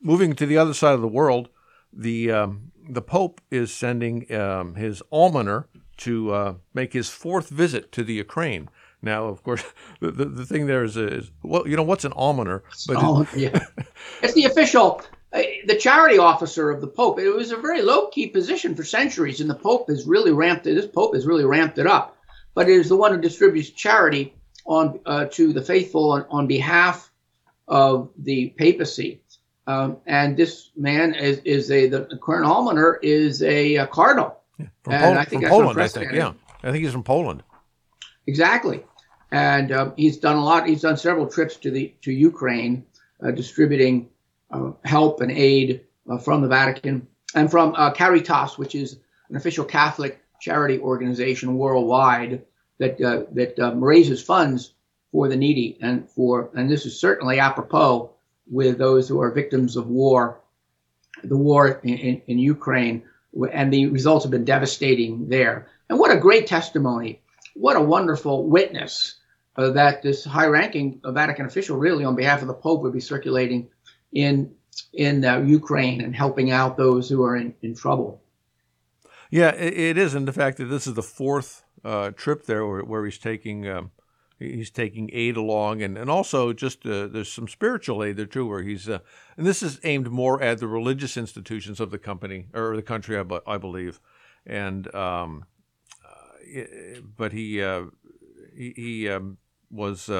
moving 0.00 0.34
to 0.34 0.46
the 0.46 0.58
other 0.58 0.74
side 0.74 0.94
of 0.94 1.00
the 1.00 1.08
world, 1.08 1.48
the 1.92 2.32
um, 2.32 2.72
the 2.88 3.02
Pope 3.02 3.40
is 3.50 3.72
sending 3.72 4.32
um, 4.34 4.74
his 4.74 5.02
almoner 5.10 5.68
to 5.98 6.32
uh, 6.32 6.54
make 6.74 6.92
his 6.92 7.08
fourth 7.08 7.48
visit 7.48 7.92
to 7.92 8.02
the 8.02 8.14
Ukraine. 8.14 8.68
Now, 9.02 9.26
of 9.26 9.42
course, 9.42 9.64
the, 10.00 10.10
the, 10.10 10.24
the 10.24 10.46
thing 10.46 10.66
there 10.66 10.84
is, 10.84 10.96
is, 10.96 11.30
well, 11.42 11.66
you 11.66 11.76
know, 11.76 11.82
what's 11.82 12.04
an 12.04 12.12
almoner? 12.12 12.62
But 12.86 12.96
oh, 12.98 13.26
yeah. 13.36 13.66
it's 14.22 14.34
the 14.34 14.44
official, 14.44 15.02
the 15.32 15.78
charity 15.80 16.18
officer 16.18 16.70
of 16.70 16.80
the 16.80 16.86
Pope. 16.86 17.18
It 17.18 17.30
was 17.30 17.52
a 17.52 17.56
very 17.56 17.82
low 17.82 18.08
key 18.08 18.28
position 18.28 18.74
for 18.74 18.84
centuries, 18.84 19.40
and 19.40 19.48
the 19.48 19.54
Pope 19.54 19.88
has 19.88 20.06
really 20.06 20.32
ramped 20.32 20.66
it. 20.66 20.74
This 20.74 20.86
Pope 20.86 21.14
has 21.14 21.26
really 21.26 21.44
ramped 21.44 21.78
it 21.78 21.86
up 21.86 22.16
but 22.54 22.68
it 22.68 22.74
is 22.74 22.88
the 22.88 22.96
one 22.96 23.12
who 23.12 23.20
distributes 23.20 23.70
charity 23.70 24.34
on 24.66 25.00
uh, 25.06 25.26
to 25.26 25.52
the 25.52 25.62
faithful 25.62 26.12
on, 26.12 26.26
on, 26.30 26.46
behalf 26.46 27.10
of 27.66 28.10
the 28.18 28.50
papacy. 28.56 29.22
Um, 29.66 29.98
and 30.06 30.36
this 30.36 30.70
man 30.76 31.14
is, 31.14 31.38
is 31.44 31.70
a 31.70 31.88
the 31.88 32.18
current 32.22 32.46
almoner 32.46 32.98
is 33.02 33.42
a, 33.42 33.76
a 33.76 33.86
cardinal. 33.86 34.38
Yeah, 34.58 34.66
from, 34.82 34.98
Pol- 34.98 35.18
I 35.18 35.24
think 35.24 35.42
from 35.42 35.50
Poland, 35.50 35.80
I 35.80 35.88
think. 35.88 36.12
Yeah, 36.12 36.32
I 36.62 36.70
think 36.70 36.84
he's 36.84 36.92
from 36.92 37.04
Poland. 37.04 37.42
Exactly, 38.26 38.84
and 39.30 39.72
um, 39.72 39.94
he's 39.96 40.18
done 40.18 40.36
a 40.36 40.44
lot. 40.44 40.68
He's 40.68 40.82
done 40.82 40.96
several 40.96 41.26
trips 41.26 41.56
to 41.56 41.70
the 41.70 41.94
to 42.02 42.12
Ukraine, 42.12 42.84
uh, 43.24 43.30
distributing 43.30 44.08
uh, 44.08 44.11
help 44.84 45.20
and 45.20 45.30
aid 45.30 45.82
uh, 46.10 46.18
from 46.18 46.42
the 46.42 46.48
Vatican 46.48 47.06
and 47.34 47.50
from 47.50 47.74
uh, 47.76 47.92
Caritas, 47.92 48.58
which 48.58 48.74
is 48.74 48.98
an 49.28 49.36
official 49.36 49.64
Catholic 49.64 50.20
charity 50.40 50.78
organization 50.78 51.56
worldwide 51.56 52.42
that 52.78 53.00
uh, 53.00 53.22
that 53.32 53.58
um, 53.58 53.82
raises 53.82 54.22
funds 54.22 54.74
for 55.10 55.28
the 55.28 55.36
needy 55.36 55.78
and 55.80 56.08
for 56.10 56.50
and 56.54 56.70
this 56.70 56.86
is 56.86 56.98
certainly 56.98 57.38
apropos 57.38 58.10
with 58.50 58.78
those 58.78 59.08
who 59.08 59.20
are 59.20 59.30
victims 59.30 59.76
of 59.76 59.86
war, 59.86 60.40
the 61.22 61.36
war 61.36 61.80
in, 61.84 61.94
in, 61.94 62.22
in 62.26 62.38
Ukraine, 62.38 63.02
and 63.52 63.72
the 63.72 63.86
results 63.86 64.24
have 64.24 64.30
been 64.30 64.44
devastating 64.44 65.28
there. 65.28 65.68
And 65.88 65.98
what 65.98 66.10
a 66.10 66.18
great 66.18 66.46
testimony! 66.46 67.22
What 67.54 67.76
a 67.76 67.80
wonderful 67.80 68.48
witness 68.48 69.14
uh, 69.56 69.70
that 69.70 70.02
this 70.02 70.24
high-ranking 70.24 71.02
Vatican 71.04 71.46
official, 71.46 71.76
really 71.76 72.04
on 72.04 72.16
behalf 72.16 72.40
of 72.42 72.48
the 72.48 72.54
Pope, 72.54 72.82
would 72.82 72.92
be 72.92 73.00
circulating 73.00 73.68
in 74.12 74.54
in 74.92 75.24
uh, 75.24 75.38
Ukraine 75.38 76.00
and 76.00 76.14
helping 76.14 76.50
out 76.50 76.76
those 76.76 77.08
who 77.08 77.22
are 77.24 77.36
in, 77.36 77.54
in 77.62 77.74
trouble. 77.74 78.22
Yeah, 79.30 79.50
it, 79.50 79.72
it 79.72 79.98
is, 79.98 80.14
and 80.14 80.28
the 80.28 80.32
fact 80.32 80.58
that 80.58 80.66
this 80.66 80.86
is 80.86 80.94
the 80.94 81.02
fourth 81.02 81.64
uh, 81.84 82.10
trip 82.10 82.46
there 82.46 82.66
where, 82.66 82.82
where 82.82 83.04
he's 83.04 83.18
taking 83.18 83.68
um, 83.68 83.90
he's 84.38 84.70
taking 84.70 85.10
aid 85.12 85.36
along, 85.36 85.82
and 85.82 85.96
and 85.96 86.10
also 86.10 86.52
just 86.52 86.84
uh, 86.86 87.06
there's 87.06 87.32
some 87.32 87.48
spiritual 87.48 88.04
aid 88.04 88.16
there 88.16 88.26
too, 88.26 88.46
where 88.46 88.62
he's 88.62 88.88
uh, 88.88 88.98
and 89.36 89.46
this 89.46 89.62
is 89.62 89.80
aimed 89.84 90.10
more 90.10 90.42
at 90.42 90.58
the 90.58 90.68
religious 90.68 91.16
institutions 91.16 91.80
of 91.80 91.90
the 91.90 91.98
company 91.98 92.46
or 92.54 92.76
the 92.76 92.82
country, 92.82 93.18
I, 93.18 93.24
I 93.46 93.58
believe, 93.58 94.00
and 94.46 94.92
um, 94.94 95.46
uh, 96.04 97.00
but 97.16 97.32
he 97.32 97.62
uh, 97.62 97.84
he, 98.54 98.72
he 98.76 99.08
um, 99.08 99.38
was. 99.70 100.10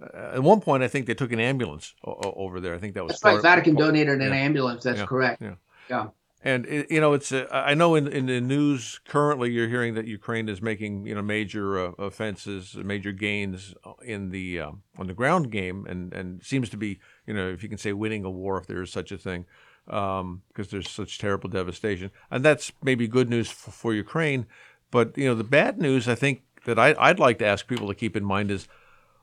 Uh, 0.00 0.34
at 0.34 0.42
one 0.42 0.60
point, 0.60 0.82
I 0.82 0.88
think 0.88 1.06
they 1.06 1.14
took 1.14 1.32
an 1.32 1.40
ambulance 1.40 1.94
o- 2.04 2.34
over 2.36 2.60
there. 2.60 2.74
I 2.74 2.78
think 2.78 2.94
that 2.94 3.04
was 3.04 3.20
that's 3.20 3.24
right. 3.24 3.42
Vatican 3.42 3.72
of, 3.72 3.78
donated 3.78 4.20
an 4.20 4.32
yeah. 4.32 4.38
ambulance. 4.38 4.84
That's 4.84 5.00
yeah. 5.00 5.06
correct. 5.06 5.42
Yeah. 5.42 5.54
Yeah. 5.90 6.06
And 6.44 6.66
it, 6.66 6.90
you 6.90 7.00
know, 7.00 7.14
it's 7.14 7.32
uh, 7.32 7.48
I 7.50 7.74
know 7.74 7.96
in, 7.96 8.06
in 8.06 8.26
the 8.26 8.40
news 8.40 9.00
currently 9.08 9.50
you're 9.50 9.68
hearing 9.68 9.94
that 9.94 10.06
Ukraine 10.06 10.48
is 10.48 10.62
making 10.62 11.04
you 11.04 11.14
know 11.14 11.22
major 11.22 11.78
uh, 11.78 11.92
offenses, 11.98 12.76
major 12.76 13.10
gains 13.10 13.74
in 14.04 14.30
the 14.30 14.60
uh, 14.60 14.70
on 14.96 15.08
the 15.08 15.14
ground 15.14 15.50
game, 15.50 15.84
and 15.88 16.12
and 16.12 16.42
seems 16.44 16.68
to 16.70 16.76
be 16.76 17.00
you 17.26 17.34
know 17.34 17.48
if 17.48 17.64
you 17.64 17.68
can 17.68 17.78
say 17.78 17.92
winning 17.92 18.24
a 18.24 18.30
war 18.30 18.56
if 18.56 18.68
there 18.68 18.80
is 18.82 18.92
such 18.92 19.10
a 19.10 19.18
thing, 19.18 19.46
because 19.84 20.20
um, 20.20 20.42
there's 20.54 20.88
such 20.88 21.18
terrible 21.18 21.50
devastation, 21.50 22.12
and 22.30 22.44
that's 22.44 22.70
maybe 22.84 23.08
good 23.08 23.28
news 23.28 23.50
for, 23.50 23.72
for 23.72 23.92
Ukraine. 23.92 24.46
But 24.92 25.18
you 25.18 25.26
know, 25.26 25.34
the 25.34 25.42
bad 25.42 25.78
news 25.78 26.06
I 26.06 26.14
think 26.14 26.42
that 26.66 26.78
I, 26.78 26.94
I'd 26.98 27.18
like 27.18 27.38
to 27.40 27.46
ask 27.46 27.66
people 27.66 27.88
to 27.88 27.94
keep 27.94 28.16
in 28.16 28.24
mind 28.24 28.52
is 28.52 28.68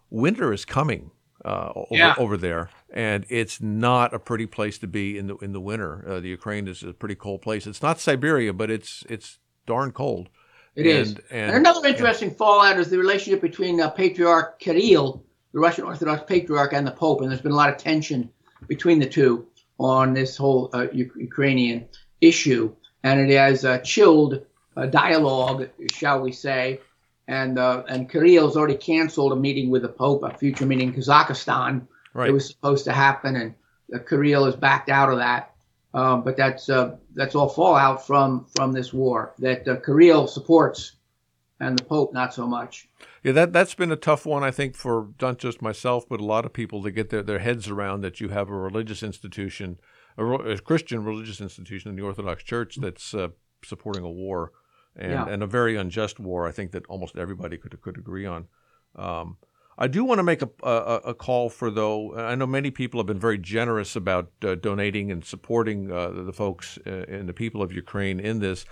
winter 0.09 0.53
is 0.53 0.65
coming 0.65 1.11
uh, 1.43 1.71
over, 1.75 1.87
yeah. 1.91 2.15
over, 2.17 2.37
there, 2.37 2.69
and 2.91 3.25
it's 3.29 3.61
not 3.61 4.13
a 4.13 4.19
pretty 4.19 4.45
place 4.45 4.77
to 4.79 4.87
be 4.87 5.17
in 5.17 5.27
the 5.27 5.35
in 5.37 5.53
the 5.53 5.61
winter. 5.61 6.03
Uh, 6.07 6.19
the 6.19 6.29
Ukraine 6.29 6.67
is 6.67 6.81
a 6.83 6.93
pretty 6.93 7.15
cold 7.15 7.41
place. 7.41 7.67
It's 7.67 7.81
not 7.81 7.99
Siberia, 7.99 8.53
but 8.53 8.71
it's 8.71 9.03
it's 9.09 9.39
darn 9.65 9.91
cold. 9.91 10.29
It 10.75 10.87
and, 10.87 10.89
is. 10.89 11.11
And, 11.29 11.51
and, 11.51 11.55
another 11.57 11.87
interesting 11.87 12.31
fallout 12.31 12.79
is 12.79 12.89
the 12.89 12.97
relationship 12.97 13.41
between 13.41 13.79
uh, 13.79 13.89
Patriarch 13.89 14.59
Kirill, 14.59 15.23
the 15.53 15.59
Russian 15.59 15.85
Orthodox 15.85 16.23
Patriarch, 16.27 16.73
and 16.73 16.85
the 16.85 16.91
Pope. 16.91 17.21
And 17.21 17.29
there's 17.29 17.41
been 17.41 17.51
a 17.51 17.55
lot 17.55 17.69
of 17.69 17.77
tension 17.77 18.29
between 18.67 18.99
the 18.99 19.05
two 19.05 19.47
on 19.79 20.13
this 20.13 20.35
whole 20.37 20.69
uh, 20.73 20.87
Ukrainian 20.91 21.85
issue, 22.21 22.73
and 23.03 23.19
it 23.19 23.35
has 23.35 23.65
uh, 23.65 23.77
chilled 23.79 24.45
dialogue, 24.89 25.69
shall 25.93 26.21
we 26.21 26.31
say, 26.31 26.79
and 27.27 27.57
uh, 27.57 27.83
and 27.87 28.09
Kirill's 28.09 28.55
already 28.55 28.75
canceled 28.75 29.33
a 29.33 29.35
meeting 29.35 29.69
with 29.69 29.81
the 29.81 29.89
Pope, 29.89 30.23
a 30.23 30.37
future 30.37 30.65
meeting 30.65 30.89
in 30.89 30.95
Kazakhstan. 30.95 31.87
Right. 32.13 32.29
It 32.29 32.33
was 32.33 32.47
supposed 32.47 32.85
to 32.85 32.93
happen, 32.93 33.35
and 33.35 33.55
uh, 33.93 33.99
Kirill 33.99 34.45
has 34.45 34.55
backed 34.55 34.89
out 34.89 35.11
of 35.11 35.17
that. 35.17 35.51
Um, 35.93 36.23
but 36.23 36.37
that's 36.37 36.69
uh, 36.69 36.97
that's 37.13 37.35
all 37.35 37.49
fallout 37.49 38.05
from 38.05 38.45
from 38.55 38.73
this 38.73 38.93
war 38.93 39.33
that 39.39 39.67
uh, 39.67 39.77
Kirill 39.77 40.27
supports, 40.27 40.97
and 41.59 41.79
the 41.79 41.83
Pope 41.83 42.13
not 42.13 42.33
so 42.33 42.45
much. 42.45 42.87
Yeah, 43.23 43.31
that 43.31 43.53
that's 43.53 43.73
been 43.73 43.91
a 43.91 43.95
tough 43.95 44.25
one, 44.25 44.43
I 44.43 44.51
think, 44.51 44.75
for 44.75 45.07
not 45.21 45.39
just 45.39 45.61
myself, 45.61 46.07
but 46.07 46.19
a 46.19 46.25
lot 46.25 46.45
of 46.45 46.53
people 46.53 46.83
to 46.83 46.91
get 46.91 47.09
their, 47.09 47.23
their 47.23 47.39
heads 47.39 47.69
around 47.69 48.01
that 48.01 48.19
you 48.19 48.29
have 48.29 48.49
a 48.49 48.55
religious 48.55 49.01
institution, 49.01 49.79
a, 50.17 50.25
a 50.25 50.57
Christian 50.59 51.03
religious 51.03 51.41
institution 51.41 51.89
in 51.89 51.95
the 51.95 52.03
Orthodox 52.03 52.43
Church 52.43 52.75
that's 52.75 53.13
uh, 53.13 53.29
supporting 53.63 54.03
a 54.03 54.11
war 54.11 54.51
and, 54.95 55.11
yeah. 55.11 55.27
and 55.27 55.43
a 55.43 55.47
very 55.47 55.75
unjust 55.75 56.19
war. 56.19 56.47
I 56.47 56.51
think 56.51 56.71
that 56.71 56.85
almost 56.87 57.17
everybody 57.17 57.57
could 57.57 57.79
could 57.81 57.97
agree 57.97 58.25
on. 58.25 58.47
Um, 58.95 59.37
I 59.77 59.87
do 59.87 60.05
want 60.05 60.19
to 60.19 60.23
make 60.23 60.41
a, 60.41 60.49
a, 60.63 61.01
a, 61.07 61.13
call 61.13 61.49
for 61.49 61.69
though. 61.69 62.15
I 62.15 62.35
know 62.35 62.47
many 62.47 62.71
people 62.71 62.99
have 62.99 63.07
been 63.07 63.19
very 63.19 63.37
generous 63.37 63.95
about 63.95 64.31
uh, 64.41 64.55
donating 64.55 65.11
and 65.11 65.23
supporting 65.23 65.91
uh, 65.91 66.11
the 66.11 66.31
folks 66.31 66.79
uh, 66.87 67.05
and 67.09 67.27
the 67.27 67.33
people 67.33 67.61
of 67.61 67.73
Ukraine 67.73 68.19
in 68.21 68.39
this. 68.39 68.65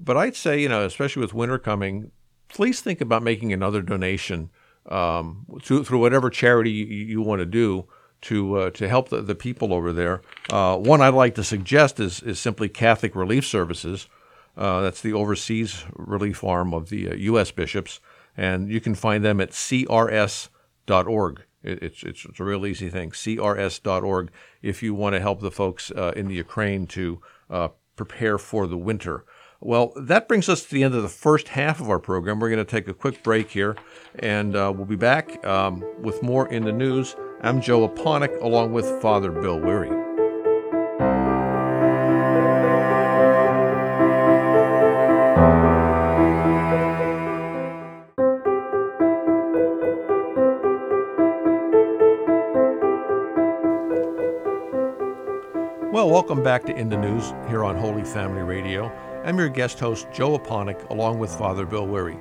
But 0.00 0.16
I'd 0.16 0.34
say, 0.34 0.60
you 0.60 0.68
know, 0.68 0.84
especially 0.84 1.20
with 1.20 1.34
winter 1.34 1.58
coming, 1.58 2.10
please 2.48 2.80
think 2.80 3.00
about 3.00 3.22
making 3.22 3.52
another 3.52 3.80
donation 3.80 4.50
um, 4.86 5.46
through, 5.62 5.84
through 5.84 6.00
whatever 6.00 6.30
charity 6.30 6.70
you, 6.70 6.86
you 6.86 7.22
want 7.22 7.40
to 7.40 7.46
do 7.46 7.86
to 8.22 8.56
uh, 8.56 8.70
to 8.70 8.88
help 8.88 9.08
the, 9.08 9.22
the 9.22 9.34
people 9.34 9.72
over 9.72 9.92
there. 9.92 10.20
Uh, 10.50 10.76
one 10.76 11.00
I'd 11.00 11.14
like 11.14 11.34
to 11.36 11.44
suggest 11.44 12.00
is 12.00 12.22
is 12.22 12.40
simply 12.40 12.68
Catholic 12.68 13.14
Relief 13.14 13.46
Services. 13.46 14.08
Uh, 14.56 14.80
that's 14.80 15.00
the 15.00 15.12
overseas 15.12 15.84
relief 15.94 16.44
arm 16.44 16.74
of 16.74 16.90
the 16.90 17.10
uh, 17.10 17.14
U.S. 17.14 17.50
bishops, 17.50 18.00
and 18.36 18.70
you 18.70 18.80
can 18.80 18.94
find 18.94 19.24
them 19.24 19.40
at 19.40 19.50
crs.org. 19.50 21.42
It, 21.62 21.82
it's, 21.82 22.02
it's, 22.02 22.24
it's 22.24 22.40
a 22.40 22.44
real 22.44 22.66
easy 22.66 22.88
thing, 22.90 23.10
crs.org, 23.10 24.30
if 24.62 24.82
you 24.82 24.94
want 24.94 25.14
to 25.14 25.20
help 25.20 25.40
the 25.40 25.50
folks 25.50 25.90
uh, 25.90 26.12
in 26.16 26.28
the 26.28 26.34
Ukraine 26.34 26.86
to 26.88 27.20
uh, 27.48 27.68
prepare 27.96 28.38
for 28.38 28.66
the 28.66 28.78
winter. 28.78 29.24
Well, 29.62 29.92
that 29.94 30.26
brings 30.26 30.48
us 30.48 30.62
to 30.62 30.70
the 30.70 30.82
end 30.82 30.94
of 30.94 31.02
the 31.02 31.08
first 31.08 31.48
half 31.48 31.80
of 31.80 31.90
our 31.90 31.98
program. 31.98 32.40
We're 32.40 32.48
going 32.48 32.64
to 32.64 32.70
take 32.70 32.88
a 32.88 32.94
quick 32.94 33.22
break 33.22 33.50
here, 33.50 33.76
and 34.18 34.56
uh, 34.56 34.72
we'll 34.74 34.86
be 34.86 34.96
back 34.96 35.44
um, 35.46 35.84
with 36.00 36.22
more 36.22 36.48
in 36.48 36.64
the 36.64 36.72
news. 36.72 37.14
I'm 37.42 37.60
Joe 37.60 37.86
Aponic, 37.86 38.40
along 38.40 38.72
with 38.72 38.86
Father 39.02 39.30
Bill 39.30 39.60
Weary. 39.60 40.09
Well, 56.00 56.08
welcome 56.08 56.42
back 56.42 56.64
to 56.64 56.74
In 56.74 56.88
the 56.88 56.96
News 56.96 57.34
here 57.50 57.62
on 57.62 57.76
Holy 57.76 58.04
Family 58.04 58.40
Radio. 58.40 58.90
I'm 59.22 59.38
your 59.38 59.50
guest 59.50 59.78
host, 59.78 60.06
Joe 60.10 60.38
Aponic, 60.38 60.88
along 60.88 61.18
with 61.18 61.30
Father 61.30 61.66
Bill 61.66 61.86
Weary. 61.86 62.16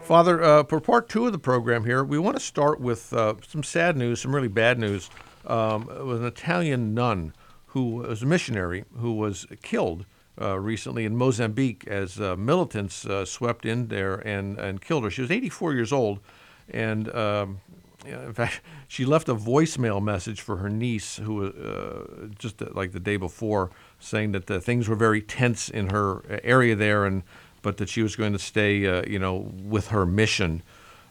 Father, 0.00 0.40
uh, 0.40 0.62
for 0.62 0.78
part 0.78 1.08
two 1.08 1.26
of 1.26 1.32
the 1.32 1.38
program 1.38 1.84
here, 1.84 2.04
we 2.04 2.20
want 2.20 2.36
to 2.36 2.40
start 2.40 2.80
with 2.80 3.12
uh, 3.12 3.34
some 3.44 3.64
sad 3.64 3.96
news, 3.96 4.20
some 4.20 4.32
really 4.32 4.46
bad 4.46 4.78
news. 4.78 5.10
Um, 5.44 5.86
with 6.06 6.20
an 6.20 6.26
Italian 6.26 6.94
nun 6.94 7.34
who 7.66 7.96
was 7.96 8.22
a 8.22 8.26
missionary 8.26 8.84
who 8.98 9.14
was 9.14 9.44
killed 9.60 10.06
uh, 10.40 10.60
recently 10.60 11.04
in 11.04 11.16
Mozambique 11.16 11.88
as 11.88 12.20
uh, 12.20 12.36
militants 12.36 13.04
uh, 13.06 13.24
swept 13.24 13.66
in 13.66 13.88
there 13.88 14.18
and, 14.24 14.56
and 14.56 14.80
killed 14.80 15.02
her. 15.02 15.10
She 15.10 15.22
was 15.22 15.32
84 15.32 15.74
years 15.74 15.92
old, 15.92 16.20
and 16.68 17.12
um, 17.12 17.60
in 18.06 18.32
fact, 18.32 18.60
she 18.88 19.04
left 19.04 19.28
a 19.28 19.34
voicemail 19.34 20.02
message 20.02 20.40
for 20.40 20.56
her 20.56 20.68
niece, 20.68 21.16
who 21.16 21.46
uh, 21.46 22.26
just 22.38 22.62
uh, 22.62 22.66
like 22.72 22.92
the 22.92 23.00
day 23.00 23.16
before, 23.16 23.70
saying 23.98 24.32
that 24.32 24.46
the 24.46 24.60
things 24.60 24.88
were 24.88 24.96
very 24.96 25.20
tense 25.20 25.68
in 25.68 25.90
her 25.90 26.22
area 26.42 26.74
there, 26.74 27.04
and 27.04 27.22
but 27.62 27.76
that 27.76 27.88
she 27.88 28.02
was 28.02 28.16
going 28.16 28.32
to 28.32 28.38
stay, 28.38 28.86
uh, 28.86 29.04
you 29.06 29.18
know, 29.18 29.50
with 29.62 29.88
her 29.88 30.06
mission 30.06 30.62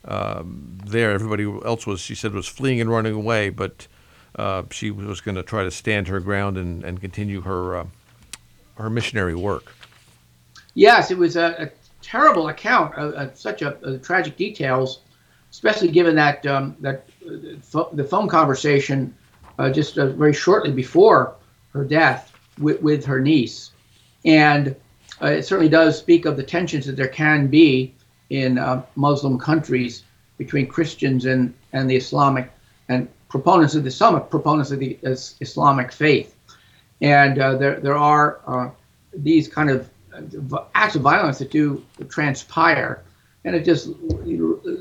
um, 0.06 0.80
there. 0.86 1.12
Everybody 1.12 1.44
else 1.44 1.86
was, 1.86 2.00
she 2.00 2.16
said, 2.16 2.34
was 2.34 2.48
fleeing 2.48 2.82
and 2.82 2.90
running 2.90 3.14
away, 3.14 3.50
but 3.50 3.88
uh, 4.36 4.64
she 4.72 4.90
was 4.90 5.22
going 5.22 5.36
to 5.36 5.44
try 5.44 5.64
to 5.64 5.72
stand 5.72 6.08
her 6.08 6.20
ground 6.20 6.58
and, 6.58 6.84
and 6.84 7.00
continue 7.00 7.42
her 7.42 7.78
uh, 7.78 7.86
her 8.76 8.90
missionary 8.90 9.36
work. 9.36 9.74
Yes, 10.74 11.12
it 11.12 11.18
was 11.18 11.36
a, 11.36 11.64
a 11.64 11.70
terrible 12.02 12.48
account 12.48 12.96
of, 12.96 13.38
such 13.38 13.62
a, 13.62 13.78
a 13.84 13.98
tragic 13.98 14.38
details 14.38 15.02
especially 15.52 15.90
given 15.90 16.16
that 16.16 16.46
um, 16.46 16.76
that 16.80 17.06
uh, 17.26 17.86
the 17.94 18.04
phone 18.04 18.28
conversation 18.28 19.16
uh, 19.58 19.70
just 19.70 19.98
uh, 19.98 20.08
very 20.08 20.34
shortly 20.34 20.72
before 20.72 21.36
her 21.74 21.84
death 21.84 22.34
with, 22.60 22.82
with 22.82 23.06
her 23.06 23.20
niece, 23.20 23.72
and 24.26 24.76
uh, 25.22 25.28
it 25.28 25.44
certainly 25.44 25.70
does 25.70 25.98
speak 25.98 26.26
of 26.26 26.38
the 26.38 26.44
tensions 26.44 26.86
that 26.86 26.96
there 26.96 27.08
can 27.08 27.48
be 27.48 27.94
in 28.30 28.58
uh, 28.58 28.82
Muslim 28.96 29.38
countries 29.38 30.04
between 30.38 30.68
Christians 30.68 31.26
and 31.26 31.54
and 31.74 31.90
the 31.90 31.96
Islamic 31.96 32.52
and 32.88 33.08
proponents 33.28 33.76
of 33.76 33.84
the 33.84 33.92
some 33.92 34.28
proponents 34.28 34.72
of 34.72 34.80
the 34.80 34.98
Islamic 35.04 35.92
faith, 35.92 36.36
and 37.02 37.38
there 37.38 37.80
there 37.80 37.98
are 37.98 38.74
these 39.14 39.48
kind 39.48 39.70
of 39.70 39.90
acts 40.76 40.96
of 40.96 41.02
violence 41.02 41.40
that 41.40 41.52
do 41.52 41.84
transpire. 42.10 43.04
And 43.46 43.56
it 43.56 43.64
just 43.64 43.90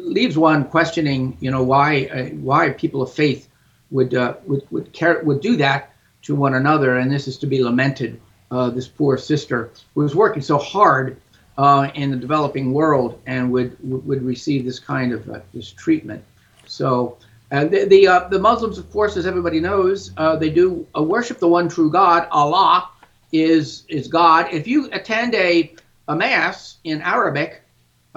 leaves 0.08 0.36
one 0.36 0.64
questioning, 0.64 1.36
you 1.40 1.50
know, 1.50 1.62
why 1.62 2.06
uh, 2.06 2.24
why 2.36 2.70
people 2.70 3.02
of 3.02 3.12
faith 3.12 3.48
would 3.90 4.14
uh, 4.14 4.34
would 4.46 4.66
would 4.70 4.92
care, 4.92 5.22
would 5.24 5.40
do 5.40 5.56
that 5.56 5.92
to 6.22 6.34
one 6.34 6.54
another, 6.54 6.98
and 6.98 7.10
this 7.10 7.28
is 7.28 7.38
to 7.38 7.46
be 7.46 7.62
lamented. 7.62 8.20
Uh, 8.50 8.70
this 8.70 8.88
poor 8.88 9.18
sister 9.18 9.70
who 9.94 10.00
was 10.00 10.14
working 10.14 10.40
so 10.40 10.56
hard 10.56 11.20
uh, 11.58 11.90
in 11.94 12.10
the 12.10 12.16
developing 12.16 12.72
world 12.72 13.20
and 13.26 13.50
would 13.52 13.76
would 13.82 14.22
receive 14.22 14.64
this 14.64 14.78
kind 14.78 15.12
of 15.12 15.28
uh, 15.28 15.40
this 15.54 15.72
treatment. 15.72 16.24
So. 16.66 17.18
Uh, 17.50 17.64
the 17.64 17.86
the, 17.86 18.26
the 18.30 18.38
Muslims, 18.38 18.76
of 18.76 18.90
course, 18.92 19.16
as 19.16 19.24
everybody 19.26 19.58
knows, 19.58 20.12
they 20.38 20.50
do 20.50 20.86
worship 20.94 21.38
the 21.38 21.48
one 21.48 21.66
true 21.66 21.90
God. 21.90 22.28
Allah 22.30 22.90
is 23.32 23.84
is 23.88 24.06
God. 24.06 24.52
If 24.52 24.66
you 24.66 24.90
attend 24.92 25.34
a, 25.34 25.72
a 26.08 26.14
mass 26.14 26.76
in 26.84 27.00
Arabic, 27.00 27.62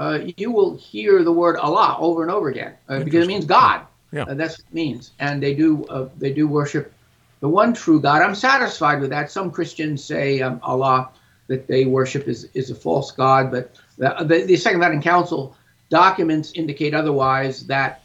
uh, 0.01 0.19
you 0.37 0.49
will 0.49 0.75
hear 0.77 1.23
the 1.23 1.31
word 1.31 1.57
Allah 1.57 1.95
over 1.99 2.23
and 2.23 2.31
over 2.31 2.49
again 2.49 2.73
uh, 2.89 3.01
because 3.01 3.25
it 3.25 3.27
means 3.27 3.45
God. 3.45 3.85
Yeah. 4.11 4.23
Uh, 4.23 4.33
that's 4.33 4.57
what 4.57 4.65
it 4.67 4.73
means, 4.73 5.11
and 5.19 5.41
they 5.41 5.53
do 5.53 5.85
uh, 5.85 6.09
they 6.17 6.33
do 6.33 6.47
worship 6.47 6.91
the 7.39 7.47
one 7.47 7.73
true 7.73 8.01
God. 8.01 8.23
I'm 8.23 8.33
satisfied 8.33 8.99
with 8.99 9.11
that. 9.11 9.29
Some 9.29 9.51
Christians 9.51 10.03
say 10.03 10.41
um, 10.41 10.59
Allah 10.63 11.09
that 11.47 11.67
they 11.67 11.85
worship 11.85 12.27
is 12.27 12.49
is 12.55 12.71
a 12.71 12.75
false 12.75 13.11
God, 13.11 13.51
but 13.51 13.75
the, 13.97 14.15
the, 14.21 14.43
the 14.45 14.57
Second 14.57 14.79
Vatican 14.79 15.03
Council 15.03 15.55
documents 15.89 16.51
indicate 16.55 16.95
otherwise. 16.95 17.67
That 17.67 18.01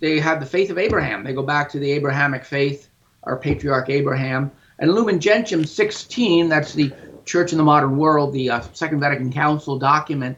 they 0.00 0.20
have 0.20 0.40
the 0.40 0.46
faith 0.46 0.68
of 0.68 0.76
Abraham. 0.76 1.24
They 1.24 1.32
go 1.32 1.42
back 1.42 1.70
to 1.70 1.78
the 1.78 1.90
Abrahamic 1.92 2.44
faith, 2.44 2.90
our 3.22 3.38
patriarch 3.38 3.88
Abraham, 3.88 4.52
and 4.78 4.92
Lumen 4.92 5.20
Gentium 5.20 5.64
16. 5.64 6.50
That's 6.50 6.74
the 6.74 6.92
Church 7.24 7.52
in 7.52 7.58
the 7.58 7.64
Modern 7.64 7.96
World, 7.96 8.34
the 8.34 8.50
uh, 8.50 8.60
Second 8.74 9.00
Vatican 9.00 9.32
Council 9.32 9.78
document 9.78 10.36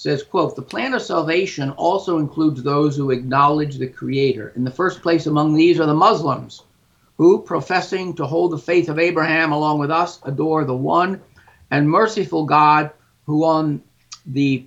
says, 0.00 0.22
quote, 0.22 0.56
the 0.56 0.62
plan 0.62 0.94
of 0.94 1.02
salvation 1.02 1.68
also 1.72 2.16
includes 2.16 2.62
those 2.62 2.96
who 2.96 3.10
acknowledge 3.10 3.76
the 3.76 3.86
Creator. 3.86 4.54
In 4.56 4.64
the 4.64 4.70
first 4.70 5.02
place 5.02 5.26
among 5.26 5.52
these 5.52 5.78
are 5.78 5.84
the 5.84 5.92
Muslims, 5.92 6.62
who, 7.18 7.42
professing 7.42 8.14
to 8.14 8.24
hold 8.24 8.52
the 8.52 8.58
faith 8.58 8.88
of 8.88 8.98
Abraham 8.98 9.52
along 9.52 9.78
with 9.78 9.90
us, 9.90 10.18
adore 10.22 10.64
the 10.64 10.74
one 10.74 11.20
and 11.70 11.86
merciful 11.86 12.46
God 12.46 12.90
who 13.26 13.44
on 13.44 13.82
the 14.24 14.64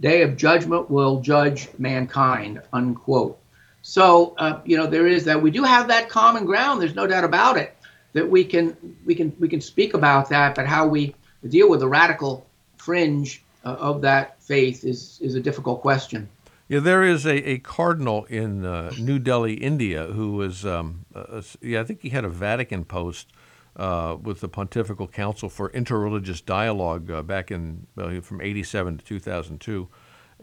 day 0.00 0.20
of 0.20 0.36
judgment 0.36 0.90
will 0.90 1.22
judge 1.22 1.70
mankind, 1.78 2.60
unquote. 2.74 3.38
So, 3.80 4.34
uh, 4.36 4.60
you 4.66 4.76
know, 4.76 4.86
there 4.86 5.06
is 5.06 5.24
that. 5.24 5.40
We 5.40 5.50
do 5.50 5.62
have 5.62 5.88
that 5.88 6.10
common 6.10 6.44
ground. 6.44 6.82
There's 6.82 6.94
no 6.94 7.06
doubt 7.06 7.24
about 7.24 7.56
it 7.56 7.74
that 8.12 8.28
we 8.28 8.44
can 8.44 8.76
we 9.06 9.14
can 9.14 9.34
we 9.40 9.48
can 9.48 9.62
speak 9.62 9.94
about 9.94 10.28
that, 10.28 10.54
but 10.54 10.66
how 10.66 10.86
we 10.86 11.14
deal 11.48 11.70
with 11.70 11.80
the 11.80 11.88
radical 11.88 12.46
fringe 12.76 13.43
of 13.64 14.00
that 14.02 14.42
faith 14.42 14.84
is 14.84 15.18
is 15.20 15.34
a 15.34 15.40
difficult 15.40 15.80
question. 15.80 16.28
Yeah, 16.66 16.80
there 16.80 17.02
is 17.02 17.26
a, 17.26 17.50
a 17.50 17.58
cardinal 17.58 18.24
in 18.24 18.64
uh, 18.64 18.90
New 18.98 19.18
Delhi, 19.18 19.54
India, 19.54 20.06
who 20.06 20.32
was, 20.32 20.64
um, 20.64 21.04
uh, 21.14 21.42
yeah, 21.60 21.82
I 21.82 21.84
think 21.84 22.00
he 22.00 22.08
had 22.08 22.24
a 22.24 22.30
Vatican 22.30 22.84
post 22.84 23.32
uh, 23.76 24.16
with 24.20 24.40
the 24.40 24.48
Pontifical 24.48 25.06
Council 25.06 25.50
for 25.50 25.68
Interreligious 25.70 26.42
Dialogue 26.44 27.10
uh, 27.10 27.22
back 27.22 27.50
in 27.50 27.86
from 28.22 28.40
87 28.40 28.98
to 28.98 29.04
2002. 29.04 29.88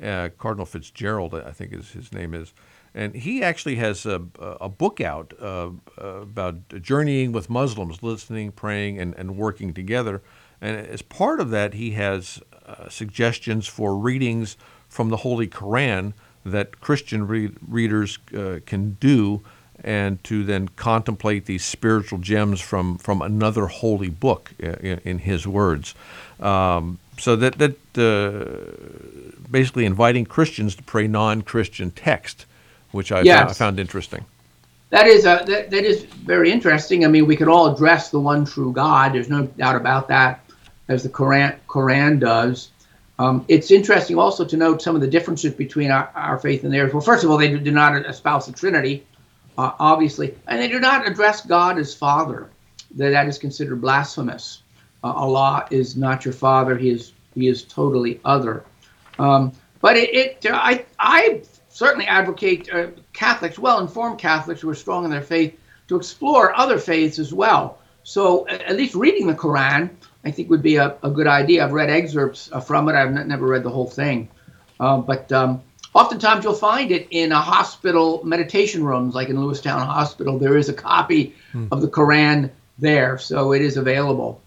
Uh, 0.01 0.29
cardinal 0.37 0.65
Fitzgerald, 0.65 1.33
I 1.33 1.51
think 1.51 1.73
is 1.73 1.91
his 1.91 2.13
name 2.13 2.33
is. 2.33 2.53
And 2.93 3.15
he 3.15 3.41
actually 3.41 3.75
has 3.75 4.05
a, 4.05 4.21
a 4.39 4.69
book 4.69 5.01
out 5.01 5.33
uh, 5.41 5.71
about 5.97 6.67
journeying 6.81 7.31
with 7.31 7.49
Muslims, 7.49 8.03
listening, 8.03 8.51
praying, 8.51 8.99
and, 8.99 9.15
and 9.15 9.37
working 9.37 9.73
together. 9.73 10.21
And 10.61 10.77
as 10.87 11.01
part 11.01 11.39
of 11.39 11.49
that, 11.49 11.73
he 11.73 11.91
has 11.91 12.41
uh, 12.65 12.89
suggestions 12.89 13.67
for 13.67 13.97
readings 13.97 14.57
from 14.87 15.09
the 15.09 15.17
Holy 15.17 15.47
Quran 15.47 16.13
that 16.45 16.79
Christian 16.81 17.27
read, 17.27 17.55
readers 17.67 18.19
uh, 18.35 18.59
can 18.65 18.97
do 18.99 19.41
and 19.83 20.23
to 20.23 20.43
then 20.43 20.67
contemplate 20.69 21.45
these 21.45 21.65
spiritual 21.65 22.19
gems 22.19 22.61
from, 22.61 22.97
from 22.99 23.21
another 23.21 23.65
holy 23.65 24.09
book 24.09 24.51
uh, 24.63 24.67
in, 24.73 24.99
in 25.03 25.19
his 25.19 25.47
words. 25.47 25.95
Um, 26.39 26.99
so 27.17 27.35
that, 27.35 27.57
that 27.57 27.75
uh, 27.97 29.41
basically 29.49 29.85
inviting 29.85 30.25
Christians 30.25 30.75
to 30.75 30.83
pray 30.83 31.07
non 31.07 31.41
Christian 31.41 31.89
text 31.91 32.45
which 32.91 33.11
I, 33.11 33.21
yes. 33.21 33.37
found, 33.37 33.49
I 33.49 33.53
found 33.53 33.79
interesting. 33.79 34.25
That 34.89 35.07
is 35.07 35.25
a, 35.25 35.43
that, 35.47 35.71
that 35.71 35.85
is 35.85 36.03
very 36.03 36.51
interesting. 36.51 37.05
I 37.05 37.07
mean, 37.07 37.25
we 37.25 37.35
can 37.35 37.47
all 37.47 37.73
address 37.73 38.09
the 38.09 38.19
one 38.19 38.45
true 38.45 38.73
God. 38.73 39.13
There's 39.13 39.29
no 39.29 39.43
doubt 39.43 39.75
about 39.75 40.07
that, 40.09 40.43
as 40.87 41.03
the 41.03 41.09
Quran 41.09 41.57
Quran 41.67 42.19
does. 42.19 42.71
Um, 43.19 43.45
it's 43.47 43.69
interesting 43.69 44.17
also 44.17 44.45
to 44.45 44.57
note 44.57 44.81
some 44.81 44.95
of 44.95 45.01
the 45.01 45.07
differences 45.07 45.53
between 45.53 45.91
our, 45.91 46.11
our 46.15 46.39
faith 46.39 46.63
and 46.63 46.73
theirs. 46.73 46.91
Well, 46.91 47.01
first 47.01 47.23
of 47.23 47.29
all, 47.29 47.37
they 47.37 47.55
do, 47.55 47.71
not 47.71 47.95
espouse 48.07 48.47
the 48.47 48.51
Trinity, 48.51 49.05
uh, 49.59 49.73
obviously, 49.79 50.35
and 50.47 50.59
they 50.59 50.67
do 50.67 50.79
not 50.79 51.07
address 51.07 51.45
God 51.45 51.77
as 51.77 51.93
Father. 51.93 52.49
That 52.95 53.11
that 53.11 53.27
is 53.27 53.37
considered 53.37 53.79
blasphemous. 53.79 54.63
Uh, 55.03 55.11
Allah 55.11 55.67
is 55.71 55.95
not 55.95 56.25
your 56.25 56.33
Father; 56.33 56.77
He 56.77 56.89
is 56.89 57.13
He 57.35 57.47
is 57.47 57.63
totally 57.63 58.19
other. 58.25 58.63
Um, 59.19 59.53
but 59.81 59.97
it, 59.97 60.13
it 60.13 60.45
I 60.51 60.85
I 60.99 61.41
certainly 61.69 62.05
advocate 62.05 62.73
uh, 62.73 62.87
Catholics, 63.13 63.57
well-informed 63.57 64.19
Catholics 64.19 64.61
who 64.61 64.69
are 64.69 64.75
strong 64.75 65.05
in 65.05 65.11
their 65.11 65.21
faith, 65.21 65.57
to 65.87 65.95
explore 65.95 66.57
other 66.57 66.77
faiths 66.77 67.19
as 67.19 67.33
well. 67.33 67.79
So 68.03 68.47
at 68.47 68.75
least 68.75 68.95
reading 68.95 69.27
the 69.27 69.35
Quran, 69.35 69.89
I 70.23 70.31
think, 70.31 70.49
would 70.49 70.61
be 70.61 70.75
a, 70.75 70.95
a 71.03 71.09
good 71.09 71.27
idea. 71.27 71.63
I've 71.63 71.71
read 71.71 71.89
excerpts 71.89 72.49
uh, 72.51 72.59
from 72.59 72.87
it. 72.89 72.95
I've 72.95 73.15
n- 73.15 73.27
never 73.27 73.47
read 73.47 73.63
the 73.63 73.69
whole 73.69 73.89
thing, 73.89 74.29
uh, 74.79 74.97
but 74.97 75.31
um, 75.31 75.61
oftentimes 75.93 76.43
you'll 76.43 76.53
find 76.53 76.91
it 76.91 77.07
in 77.11 77.31
a 77.31 77.41
hospital 77.41 78.21
meditation 78.23 78.83
rooms, 78.83 79.15
like 79.15 79.29
in 79.29 79.37
Lewistown 79.37 79.85
Hospital. 79.85 80.37
There 80.37 80.57
is 80.57 80.69
a 80.69 80.73
copy 80.73 81.35
hmm. 81.51 81.67
of 81.71 81.81
the 81.81 81.87
Quran 81.87 82.51
there, 82.77 83.17
so 83.17 83.51
it 83.53 83.61
is 83.61 83.77
available. 83.77 84.41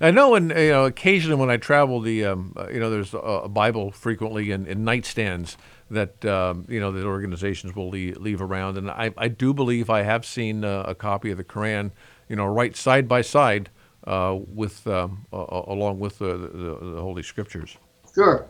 I 0.00 0.10
know, 0.10 0.34
and 0.34 0.50
you 0.50 0.70
know, 0.70 0.86
occasionally 0.86 1.38
when 1.38 1.50
I 1.50 1.58
travel, 1.58 2.00
the 2.00 2.24
um, 2.24 2.54
uh, 2.56 2.68
you 2.68 2.80
know, 2.80 2.88
there's 2.88 3.12
a, 3.12 3.48
Bible 3.48 3.90
frequently 3.90 4.50
in, 4.50 4.66
in 4.66 4.84
nightstands 4.84 5.56
that 5.90 6.24
um, 6.24 6.64
you 6.68 6.80
know 6.80 6.92
that 6.92 7.04
organizations 7.04 7.76
will 7.76 7.90
leave, 7.90 8.16
leave 8.16 8.40
around, 8.40 8.78
and 8.78 8.90
I, 8.90 9.12
I 9.18 9.28
do 9.28 9.52
believe 9.52 9.90
I 9.90 10.02
have 10.02 10.24
seen 10.24 10.64
uh, 10.64 10.84
a 10.86 10.94
copy 10.94 11.30
of 11.30 11.36
the 11.36 11.44
Quran, 11.44 11.90
you 12.30 12.36
know, 12.36 12.46
right 12.46 12.74
side 12.74 13.08
by 13.08 13.20
side 13.20 13.68
uh, 14.06 14.38
with 14.54 14.86
um, 14.86 15.26
along 15.32 15.98
with 15.98 16.18
the, 16.18 16.36
the, 16.36 16.94
the, 16.94 17.00
Holy 17.00 17.22
Scriptures. 17.22 17.76
Sure. 18.14 18.46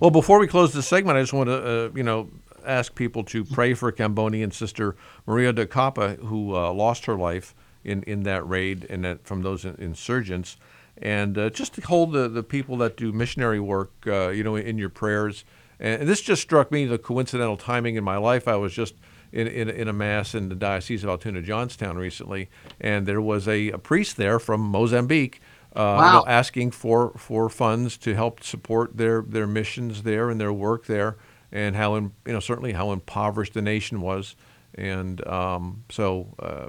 Well, 0.00 0.10
before 0.10 0.38
we 0.38 0.46
close 0.46 0.72
this 0.72 0.86
segment, 0.86 1.18
I 1.18 1.22
just 1.22 1.32
want 1.32 1.48
to 1.48 1.86
uh, 1.86 1.90
you 1.94 2.02
know 2.02 2.30
ask 2.64 2.94
people 2.94 3.24
to 3.24 3.44
pray 3.44 3.74
for 3.74 3.92
Comboni 3.92 4.50
sister 4.52 4.96
Maria 5.26 5.52
De 5.52 5.66
Coppi, 5.66 6.16
who 6.24 6.54
uh, 6.56 6.72
lost 6.72 7.06
her 7.06 7.16
life 7.16 7.54
in, 7.84 8.02
in 8.04 8.22
that 8.22 8.46
raid 8.48 8.86
and 8.88 9.04
that, 9.04 9.26
from 9.26 9.42
those 9.42 9.64
insurgents. 9.64 10.56
And 10.96 11.36
uh, 11.36 11.50
just 11.50 11.74
to 11.74 11.80
hold 11.82 12.12
the, 12.12 12.28
the 12.28 12.42
people 12.42 12.76
that 12.78 12.96
do 12.96 13.12
missionary 13.12 13.60
work, 13.60 13.92
uh, 14.06 14.28
you 14.28 14.44
know, 14.44 14.56
in 14.56 14.78
your 14.78 14.88
prayers. 14.88 15.44
And 15.80 16.08
this 16.08 16.20
just 16.20 16.40
struck 16.40 16.70
me 16.70 16.86
the 16.86 16.98
coincidental 16.98 17.56
timing 17.56 17.96
in 17.96 18.04
my 18.04 18.16
life. 18.16 18.46
I 18.46 18.56
was 18.56 18.72
just 18.72 18.94
in, 19.34 19.48
in, 19.48 19.68
in, 19.68 19.88
a 19.88 19.92
mass 19.92 20.34
in 20.34 20.48
the 20.48 20.54
Diocese 20.54 21.02
of 21.02 21.10
Altoona 21.10 21.42
Johnstown 21.42 21.96
recently, 21.96 22.48
and 22.80 23.04
there 23.04 23.20
was 23.20 23.48
a, 23.48 23.70
a 23.70 23.78
priest 23.78 24.16
there 24.16 24.38
from 24.38 24.60
Mozambique 24.60 25.40
uh, 25.74 25.80
wow. 25.80 26.06
you 26.06 26.12
know, 26.12 26.24
asking 26.28 26.70
for, 26.70 27.10
for 27.16 27.48
funds 27.48 27.96
to 27.98 28.14
help 28.14 28.44
support 28.44 28.96
their, 28.96 29.22
their 29.22 29.46
missions 29.46 30.04
there 30.04 30.30
and 30.30 30.40
their 30.40 30.52
work 30.52 30.86
there, 30.86 31.16
and 31.50 31.74
how 31.74 31.96
in, 31.96 32.12
you 32.24 32.32
know 32.32 32.38
certainly 32.38 32.72
how 32.72 32.92
impoverished 32.92 33.54
the 33.54 33.62
nation 33.62 34.00
was. 34.00 34.36
And 34.76 35.26
um, 35.26 35.84
so 35.90 36.32
uh, 36.38 36.68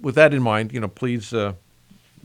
with 0.00 0.16
that 0.16 0.34
in 0.34 0.42
mind, 0.42 0.72
you 0.72 0.80
know, 0.80 0.88
please, 0.88 1.32
uh, 1.32 1.54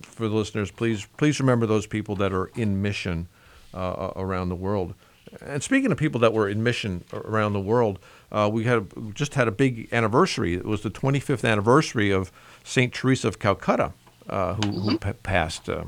for 0.02 0.28
the 0.28 0.34
listeners, 0.34 0.72
please, 0.72 1.06
please 1.18 1.40
remember 1.40 1.68
those 1.68 1.86
people 1.86 2.16
that 2.16 2.34
are 2.34 2.48
in 2.56 2.82
mission 2.82 3.28
uh, 3.74 4.12
around 4.16 4.50
the 4.50 4.56
world. 4.56 4.96
And 5.42 5.64
speaking 5.64 5.92
of 5.92 5.98
people 5.98 6.20
that 6.22 6.34
were 6.34 6.48
in 6.48 6.64
mission 6.64 7.04
around 7.14 7.54
the 7.54 7.60
world, 7.60 8.00
uh, 8.32 8.50
we 8.52 8.64
had 8.66 8.90
just 9.14 9.36
had 9.36 9.48
a 9.48 9.52
big 9.52 9.90
anniversary. 9.92 10.54
It 10.54 10.66
was 10.66 10.82
the 10.82 10.92
25th 10.92 11.50
anniversary 11.50 12.12
of 12.12 12.32
Saint 12.64 12.94
Teresa 12.94 13.28
of 13.28 13.40
Calcutta, 13.40 13.94
uh, 14.30 14.56
who, 14.56 14.62
mm-hmm. 14.62 14.80
who 14.90 14.98
p- 14.98 15.14
passed. 15.24 15.70
Uh, 15.70 15.86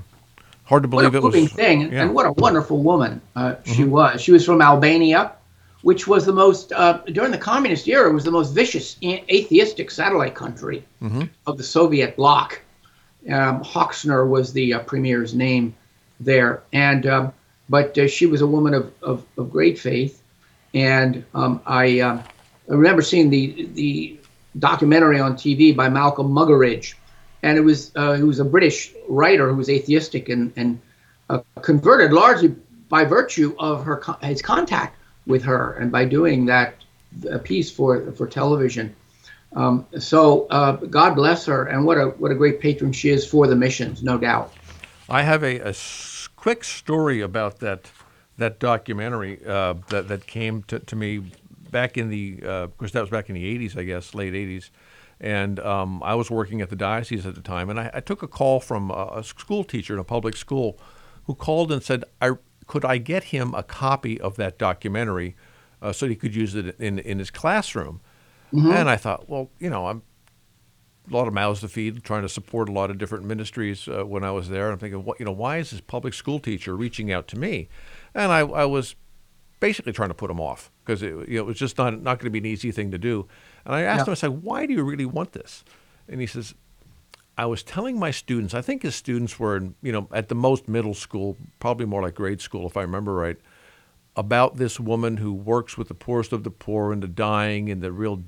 hard 0.65 0.83
to 0.83 0.89
believe 0.89 1.13
what 1.13 1.33
a 1.33 1.37
it 1.37 1.41
was. 1.41 1.51
thing, 1.53 1.91
yeah. 1.91 2.03
and 2.03 2.13
what 2.13 2.25
a 2.25 2.31
wonderful 2.33 2.81
woman 2.81 3.21
uh, 3.35 3.55
she 3.63 3.83
mm-hmm. 3.83 3.91
was. 3.91 4.21
She 4.21 4.31
was 4.31 4.45
from 4.45 4.61
Albania 4.61 5.33
which 5.81 6.07
was 6.07 6.25
the 6.25 6.33
most 6.33 6.73
uh, 6.73 6.99
during 7.13 7.31
the 7.31 7.37
communist 7.37 7.87
era 7.87 8.11
was 8.11 8.23
the 8.23 8.31
most 8.31 8.51
vicious 8.51 8.97
atheistic 9.03 9.91
satellite 9.91 10.35
country 10.35 10.83
mm-hmm. 11.01 11.23
of 11.45 11.57
the 11.57 11.63
Soviet 11.63 12.15
bloc. 12.15 12.61
Um, 13.29 13.63
Hoxha 13.63 14.27
was 14.27 14.53
the 14.53 14.73
uh, 14.73 14.79
premier's 14.79 15.33
name 15.33 15.75
there, 16.19 16.63
and 16.73 17.05
um, 17.05 17.33
but 17.69 17.97
uh, 17.97 18.07
she 18.07 18.25
was 18.25 18.41
a 18.41 18.47
woman 18.47 18.73
of, 18.73 18.93
of, 19.01 19.25
of 19.37 19.51
great 19.51 19.79
faith, 19.79 20.21
and 20.73 21.25
um, 21.33 21.61
I, 21.65 21.99
uh, 21.99 22.23
I 22.69 22.73
remember 22.73 23.01
seeing 23.01 23.29
the 23.29 23.69
the 23.73 24.19
documentary 24.59 25.19
on 25.19 25.33
TV 25.33 25.75
by 25.75 25.89
Malcolm 25.89 26.27
Muggeridge, 26.27 26.95
and 27.43 27.57
it 27.57 27.61
was 27.61 27.91
uh, 27.95 28.13
he 28.13 28.23
was 28.23 28.39
a 28.39 28.45
British 28.45 28.93
writer 29.07 29.49
who 29.49 29.55
was 29.55 29.69
atheistic 29.69 30.29
and 30.29 30.51
and 30.55 30.79
uh, 31.29 31.39
converted 31.61 32.13
largely 32.13 32.55
by 32.89 33.03
virtue 33.03 33.55
of 33.59 33.83
her 33.83 34.01
his 34.21 34.41
contact 34.41 34.97
with 35.25 35.43
her, 35.43 35.73
and 35.73 35.91
by 35.91 36.05
doing 36.05 36.45
that 36.45 36.75
a 37.29 37.39
piece 37.39 37.71
for 37.71 38.11
for 38.13 38.27
television. 38.27 38.95
Um, 39.55 39.87
so 39.97 40.45
uh, 40.47 40.73
God 40.73 41.15
bless 41.15 41.45
her, 41.45 41.65
and 41.65 41.85
what 41.85 41.97
a 41.97 42.07
what 42.17 42.31
a 42.31 42.35
great 42.35 42.59
patron 42.59 42.91
she 42.91 43.09
is 43.09 43.25
for 43.25 43.47
the 43.47 43.55
missions, 43.55 44.03
no 44.03 44.17
doubt. 44.17 44.53
I 45.09 45.21
have 45.21 45.43
a, 45.43 45.59
a 45.59 45.73
quick 46.47 46.63
story 46.63 47.19
about 47.19 47.59
that 47.59 47.91
that 48.37 48.57
documentary 48.57 49.45
uh, 49.45 49.73
that 49.89 50.07
that 50.07 50.25
came 50.27 50.63
to, 50.63 50.79
to 50.79 50.95
me 50.95 51.21
back 51.71 51.97
in 51.97 52.07
the 52.07 52.39
uh, 52.41 52.63
of 52.63 52.77
course 52.77 52.91
that 52.93 53.01
was 53.01 53.09
back 53.09 53.27
in 53.27 53.35
the 53.35 53.67
80s, 53.67 53.77
I 53.77 53.83
guess, 53.83 54.15
late 54.15 54.31
80s. 54.31 54.69
And 55.19 55.59
um, 55.59 56.01
I 56.03 56.15
was 56.15 56.31
working 56.31 56.61
at 56.61 56.69
the 56.69 56.77
diocese 56.77 57.25
at 57.25 57.35
the 57.35 57.41
time, 57.41 57.69
and 57.69 57.77
I, 57.77 57.91
I 57.95 57.99
took 57.99 58.23
a 58.23 58.29
call 58.29 58.61
from 58.61 58.91
a, 58.91 59.15
a 59.15 59.23
school 59.25 59.65
teacher 59.65 59.93
in 59.93 59.99
a 59.99 60.05
public 60.05 60.37
school 60.37 60.79
who 61.25 61.35
called 61.35 61.69
and 61.69 61.83
said, 61.83 62.05
I 62.21 62.35
could 62.65 62.85
I 62.85 62.97
get 62.97 63.25
him 63.25 63.53
a 63.53 63.63
copy 63.63 64.17
of 64.21 64.37
that 64.37 64.57
documentary 64.57 65.35
uh, 65.81 65.91
so 65.91 66.07
he 66.07 66.15
could 66.15 66.33
use 66.33 66.55
it 66.55 66.79
in 66.79 66.97
in 66.99 67.19
his 67.19 67.29
classroom? 67.29 67.99
Mm-hmm. 68.53 68.71
And 68.71 68.89
I 68.89 68.95
thought, 68.95 69.27
well, 69.27 69.49
you 69.59 69.69
know, 69.69 69.87
I'm 69.87 70.01
a 71.09 71.13
lot 71.13 71.27
of 71.27 71.33
mouths 71.33 71.61
to 71.61 71.67
feed, 71.67 72.03
trying 72.03 72.23
to 72.23 72.29
support 72.29 72.69
a 72.69 72.71
lot 72.71 72.89
of 72.89 72.97
different 72.97 73.25
ministries 73.25 73.87
uh, 73.87 74.05
when 74.05 74.23
I 74.23 74.31
was 74.31 74.49
there. 74.49 74.71
I'm 74.71 74.77
thinking, 74.77 75.05
what, 75.05 75.19
you 75.19 75.25
know, 75.25 75.31
why 75.31 75.57
is 75.57 75.71
this 75.71 75.81
public 75.81 76.13
school 76.13 76.39
teacher 76.39 76.75
reaching 76.75 77.11
out 77.11 77.27
to 77.29 77.39
me? 77.39 77.69
And 78.13 78.31
I, 78.31 78.39
I 78.39 78.65
was 78.65 78.95
basically 79.59 79.93
trying 79.93 80.09
to 80.09 80.15
put 80.15 80.29
him 80.29 80.39
off 80.39 80.71
because 80.83 81.01
it, 81.01 81.09
you 81.29 81.37
know, 81.37 81.41
it 81.41 81.45
was 81.45 81.57
just 81.57 81.77
not 81.77 82.01
not 82.01 82.19
going 82.19 82.25
to 82.25 82.29
be 82.29 82.39
an 82.39 82.45
easy 82.45 82.71
thing 82.71 82.91
to 82.91 82.97
do. 82.97 83.27
And 83.65 83.75
I 83.75 83.81
asked 83.83 83.99
yeah. 83.99 84.05
him, 84.05 84.11
I 84.11 84.15
said, 84.15 84.43
why 84.43 84.65
do 84.65 84.73
you 84.73 84.83
really 84.83 85.05
want 85.05 85.31
this? 85.31 85.63
And 86.07 86.21
he 86.21 86.27
says, 86.27 86.53
I 87.37 87.45
was 87.45 87.63
telling 87.63 87.99
my 87.99 88.11
students, 88.11 88.53
I 88.53 88.61
think 88.61 88.81
his 88.81 88.95
students 88.95 89.39
were, 89.39 89.57
in, 89.57 89.75
you 89.81 89.91
know, 89.91 90.07
at 90.11 90.27
the 90.27 90.35
most 90.35 90.67
middle 90.67 90.93
school, 90.93 91.37
probably 91.59 91.85
more 91.85 92.01
like 92.01 92.15
grade 92.15 92.41
school, 92.41 92.65
if 92.65 92.75
I 92.75 92.81
remember 92.81 93.13
right, 93.13 93.37
about 94.15 94.57
this 94.57 94.79
woman 94.79 95.17
who 95.17 95.31
works 95.33 95.77
with 95.77 95.87
the 95.87 95.93
poorest 95.93 96.33
of 96.33 96.43
the 96.43 96.49
poor 96.49 96.91
and 96.91 97.03
the 97.03 97.07
dying 97.07 97.69
and 97.69 97.81
the 97.81 97.91
real, 97.91 98.23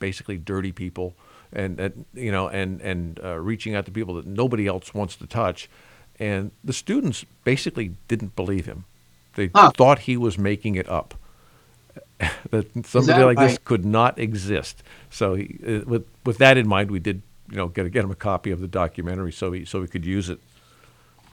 basically 0.00 0.38
dirty 0.38 0.72
people, 0.72 1.16
and, 1.52 1.78
and 1.80 2.04
you 2.14 2.32
know, 2.32 2.48
and 2.48 2.80
and 2.80 3.20
uh, 3.22 3.38
reaching 3.38 3.74
out 3.74 3.86
to 3.86 3.90
people 3.90 4.14
that 4.14 4.26
nobody 4.26 4.66
else 4.66 4.94
wants 4.94 5.16
to 5.16 5.26
touch, 5.26 5.68
and 6.18 6.50
the 6.64 6.72
students 6.72 7.24
basically 7.44 7.92
didn't 8.08 8.36
believe 8.36 8.66
him. 8.66 8.84
They 9.34 9.50
huh. 9.54 9.70
thought 9.76 10.00
he 10.00 10.16
was 10.16 10.38
making 10.38 10.74
it 10.74 10.88
up. 10.88 11.14
that 12.50 12.66
somebody 12.84 13.20
that 13.20 13.26
like 13.26 13.38
right? 13.38 13.48
this 13.48 13.58
could 13.64 13.84
not 13.84 14.18
exist. 14.18 14.82
So, 15.10 15.34
he, 15.34 15.58
uh, 15.66 15.80
with 15.86 16.06
with 16.24 16.38
that 16.38 16.58
in 16.58 16.66
mind, 16.66 16.90
we 16.90 16.98
did 16.98 17.22
you 17.50 17.56
know 17.56 17.68
get 17.68 17.90
get 17.92 18.04
him 18.04 18.10
a 18.10 18.16
copy 18.16 18.50
of 18.50 18.60
the 18.60 18.68
documentary 18.68 19.32
so 19.32 19.52
he 19.52 19.64
so 19.64 19.80
he 19.80 19.88
could 19.88 20.04
use 20.04 20.28
it. 20.28 20.40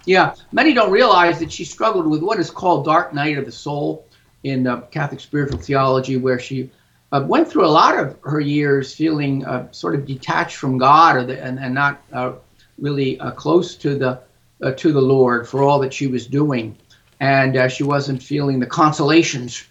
Yeah, 0.06 0.36
many 0.52 0.74
don't 0.74 0.92
realize 0.92 1.40
that 1.40 1.52
she 1.52 1.66
struggled 1.66 2.06
with 2.06 2.22
what 2.22 2.40
is 2.40 2.52
called 2.52 2.86
dark 2.86 3.14
night 3.14 3.40
of 3.40 3.46
the 3.46 3.52
soul 3.52 4.06
in 4.44 4.68
uh, 4.68 4.82
Catholic 4.82 5.20
spiritual 5.20 5.58
theology, 5.58 6.18
where 6.18 6.38
she 6.38 6.70
uh, 7.16 7.26
went 7.26 7.48
through 7.48 7.66
a 7.66 7.68
lot 7.68 7.98
of 7.98 8.18
her 8.24 8.40
years 8.40 8.94
feeling 8.94 9.46
uh, 9.46 9.72
sort 9.72 9.96
of 9.96 10.06
detached 10.06 10.58
from 10.58 10.78
God 10.78 11.28
the, 11.28 11.42
and, 11.42 11.60
and 11.60 11.74
not 11.74 12.02
uh, 12.12 12.34
really 12.78 13.20
uh, 13.20 13.32
close 13.32 13.76
to 13.76 13.96
the 13.96 14.20
uh, 14.62 14.72
to 14.72 14.92
the 14.92 15.02
Lord 15.02 15.48
for 15.48 15.64
all 15.64 15.80
that 15.80 15.94
she 15.94 16.08
was 16.08 16.28
doing, 16.28 16.78
and 17.20 17.72
she 17.72 17.84
wasn't 17.84 18.24
feeling 18.24 18.60
the 18.60 18.66
consolations 18.66 19.66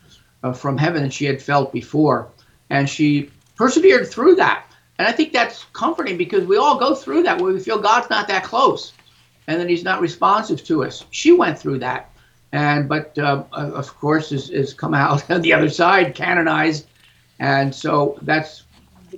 from 0.54 0.76
heaven 0.76 1.02
that 1.02 1.12
she 1.12 1.24
had 1.24 1.40
felt 1.40 1.72
before, 1.72 2.28
and 2.68 2.88
she 2.88 3.30
persevered 3.56 4.06
through 4.08 4.34
that. 4.34 4.66
And 4.98 5.08
I 5.08 5.12
think 5.12 5.32
that's 5.32 5.64
comforting 5.72 6.18
because 6.18 6.46
we 6.46 6.58
all 6.58 6.78
go 6.78 6.94
through 6.94 7.22
that 7.24 7.40
where 7.40 7.52
we 7.52 7.60
feel 7.60 7.78
God's 7.78 8.10
not 8.10 8.28
that 8.28 8.44
close 8.44 8.92
and 9.46 9.60
that 9.60 9.68
he's 9.68 9.84
not 9.84 10.00
responsive 10.00 10.62
to 10.64 10.84
us. 10.84 11.04
She 11.10 11.32
went 11.32 11.58
through 11.58 11.80
that. 11.80 12.10
And, 12.52 12.88
but 12.88 13.18
uh, 13.18 13.44
of 13.52 13.98
course, 13.98 14.30
is 14.30 14.74
come 14.74 14.94
out 14.94 15.28
on 15.30 15.42
the 15.42 15.54
other 15.54 15.68
side, 15.68 16.14
canonized. 16.14 16.86
And 17.38 17.74
so 17.74 18.18
that 18.22 18.60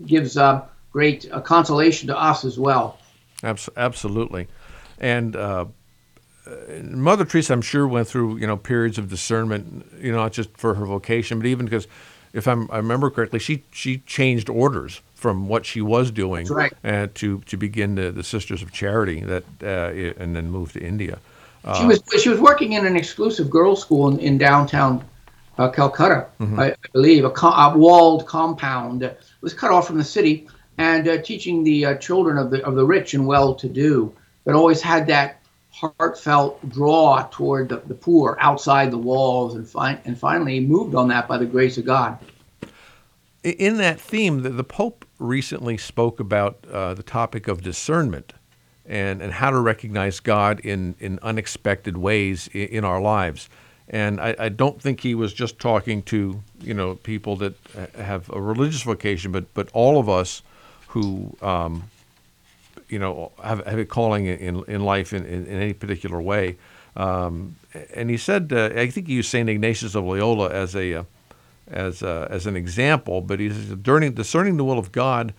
gives 0.06 0.36
uh, 0.36 0.64
great 0.92 1.30
uh, 1.30 1.40
consolation 1.40 2.08
to 2.08 2.18
us 2.18 2.44
as 2.44 2.58
well. 2.58 2.98
Absolutely. 3.42 4.48
And 4.98 5.36
uh, 5.36 5.66
Mother 6.82 7.24
Teresa, 7.24 7.52
I'm 7.52 7.62
sure, 7.62 7.86
went 7.86 8.08
through, 8.08 8.36
you 8.38 8.46
know, 8.46 8.56
periods 8.56 8.98
of 8.98 9.08
discernment, 9.08 9.86
you 10.00 10.12
know, 10.12 10.18
not 10.18 10.32
just 10.32 10.56
for 10.56 10.74
her 10.74 10.86
vocation, 10.86 11.38
but 11.38 11.46
even 11.46 11.66
because 11.66 11.86
if 12.32 12.46
I'm, 12.46 12.70
i 12.70 12.76
remember 12.76 13.10
correctly, 13.10 13.38
she, 13.38 13.64
she 13.72 13.98
changed 13.98 14.48
orders 14.48 15.00
from 15.14 15.48
what 15.48 15.64
she 15.64 15.80
was 15.80 16.10
doing 16.10 16.46
right. 16.46 16.72
uh, 16.84 17.08
to 17.14 17.40
to 17.40 17.56
begin 17.56 17.94
the, 17.94 18.12
the 18.12 18.22
Sisters 18.22 18.62
of 18.62 18.70
Charity 18.70 19.22
that 19.22 19.44
uh, 19.62 20.22
and 20.22 20.36
then 20.36 20.50
moved 20.50 20.74
to 20.74 20.80
India. 20.80 21.18
Uh, 21.64 21.80
she 21.80 21.86
was 21.86 22.02
she 22.22 22.28
was 22.28 22.38
working 22.38 22.74
in 22.74 22.86
an 22.86 22.94
exclusive 22.94 23.48
girls' 23.50 23.80
school 23.80 24.08
in, 24.08 24.18
in 24.20 24.38
downtown 24.38 25.02
uh, 25.58 25.70
Calcutta, 25.70 26.26
mm-hmm. 26.40 26.58
I, 26.58 26.72
I, 26.72 26.76
believe, 26.92 27.24
a, 27.24 27.30
co- 27.30 27.48
a, 27.48 27.76
walled 27.76 28.26
compound. 28.26 29.02
It 29.02 29.20
was 29.40 29.54
cut 29.54 29.70
off 29.70 29.86
from 29.86 29.98
the 29.98 30.04
city, 30.04 30.48
and 30.78 31.08
uh, 31.08 31.22
teaching 31.22 31.64
the 31.64 31.86
uh, 31.86 31.94
children 31.96 32.38
of 32.38 32.50
the 32.50 32.64
of 32.64 32.74
the 32.74 32.84
rich 32.84 33.14
and 33.14 33.26
well-to-do, 33.26 34.14
but 34.44 34.54
always 34.54 34.82
had 34.82 35.06
that 35.08 35.40
heartfelt 35.70 36.66
draw 36.70 37.28
toward 37.30 37.68
the, 37.68 37.76
the 37.86 37.94
poor 37.94 38.36
outside 38.40 38.90
the 38.90 38.98
walls, 38.98 39.54
and 39.54 39.68
fi- 39.68 40.00
and 40.04 40.18
finally 40.18 40.60
moved 40.60 40.94
on 40.94 41.08
that 41.08 41.28
by 41.28 41.38
the 41.38 41.46
grace 41.46 41.78
of 41.78 41.84
God 41.84 42.18
in 43.46 43.76
that 43.76 44.00
theme, 44.00 44.42
the, 44.42 44.50
the 44.50 44.64
Pope 44.64 45.06
recently 45.18 45.76
spoke 45.76 46.18
about 46.18 46.66
uh, 46.70 46.94
the 46.94 47.02
topic 47.02 47.46
of 47.48 47.62
discernment 47.62 48.32
and, 48.84 49.22
and 49.22 49.34
how 49.34 49.50
to 49.50 49.58
recognize 49.58 50.20
God 50.20 50.60
in, 50.60 50.96
in 50.98 51.18
unexpected 51.22 51.96
ways 51.96 52.48
in, 52.52 52.68
in 52.68 52.84
our 52.84 53.00
lives. 53.00 53.48
And 53.88 54.20
I, 54.20 54.34
I, 54.38 54.48
don't 54.48 54.82
think 54.82 55.00
he 55.00 55.14
was 55.14 55.32
just 55.32 55.60
talking 55.60 56.02
to 56.04 56.42
you 56.60 56.74
know 56.74 56.96
people 56.96 57.36
that 57.36 57.54
have 57.96 58.28
a 58.30 58.40
religious 58.40 58.82
vocation, 58.82 59.30
but 59.30 59.52
but 59.54 59.68
all 59.72 60.00
of 60.00 60.08
us 60.08 60.42
who 60.88 61.36
um, 61.40 61.84
you 62.88 62.98
know 62.98 63.30
have, 63.42 63.64
have 63.64 63.78
a 63.78 63.84
calling 63.84 64.26
in, 64.26 64.64
in 64.64 64.84
life 64.84 65.12
in, 65.12 65.24
in, 65.24 65.46
in 65.46 65.60
any 65.60 65.72
particular 65.72 66.20
way. 66.20 66.56
Um, 66.96 67.56
and 67.94 68.08
he 68.08 68.16
said, 68.16 68.52
uh, 68.52 68.70
I 68.74 68.88
think 68.88 69.06
he 69.06 69.14
used 69.14 69.28
Saint 69.28 69.48
Ignatius 69.48 69.94
of 69.94 70.04
Loyola 70.04 70.50
as 70.50 70.74
a 70.74 70.94
uh, 70.94 71.04
as, 71.68 72.02
a, 72.02 72.28
as 72.30 72.46
an 72.46 72.56
example, 72.56 73.20
but 73.20 73.40
he 73.40 73.50
says 73.50 73.74
discerning 73.74 74.56
the 74.56 74.64
will 74.64 74.78
of 74.78 74.92
God 74.92 75.34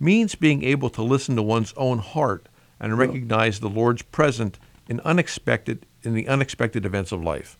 means 0.00 0.34
being 0.34 0.62
able 0.64 0.90
to 0.90 1.02
listen 1.02 1.36
to 1.36 1.42
one's 1.42 1.72
own 1.76 1.98
heart 1.98 2.48
and 2.80 2.98
recognize 2.98 3.60
the 3.60 3.68
Lord's 3.68 4.02
present 4.02 4.58
in 4.88 5.00
unexpected 5.00 5.86
in 6.02 6.14
the 6.14 6.28
unexpected 6.28 6.84
events 6.86 7.12
of 7.12 7.22
life. 7.22 7.58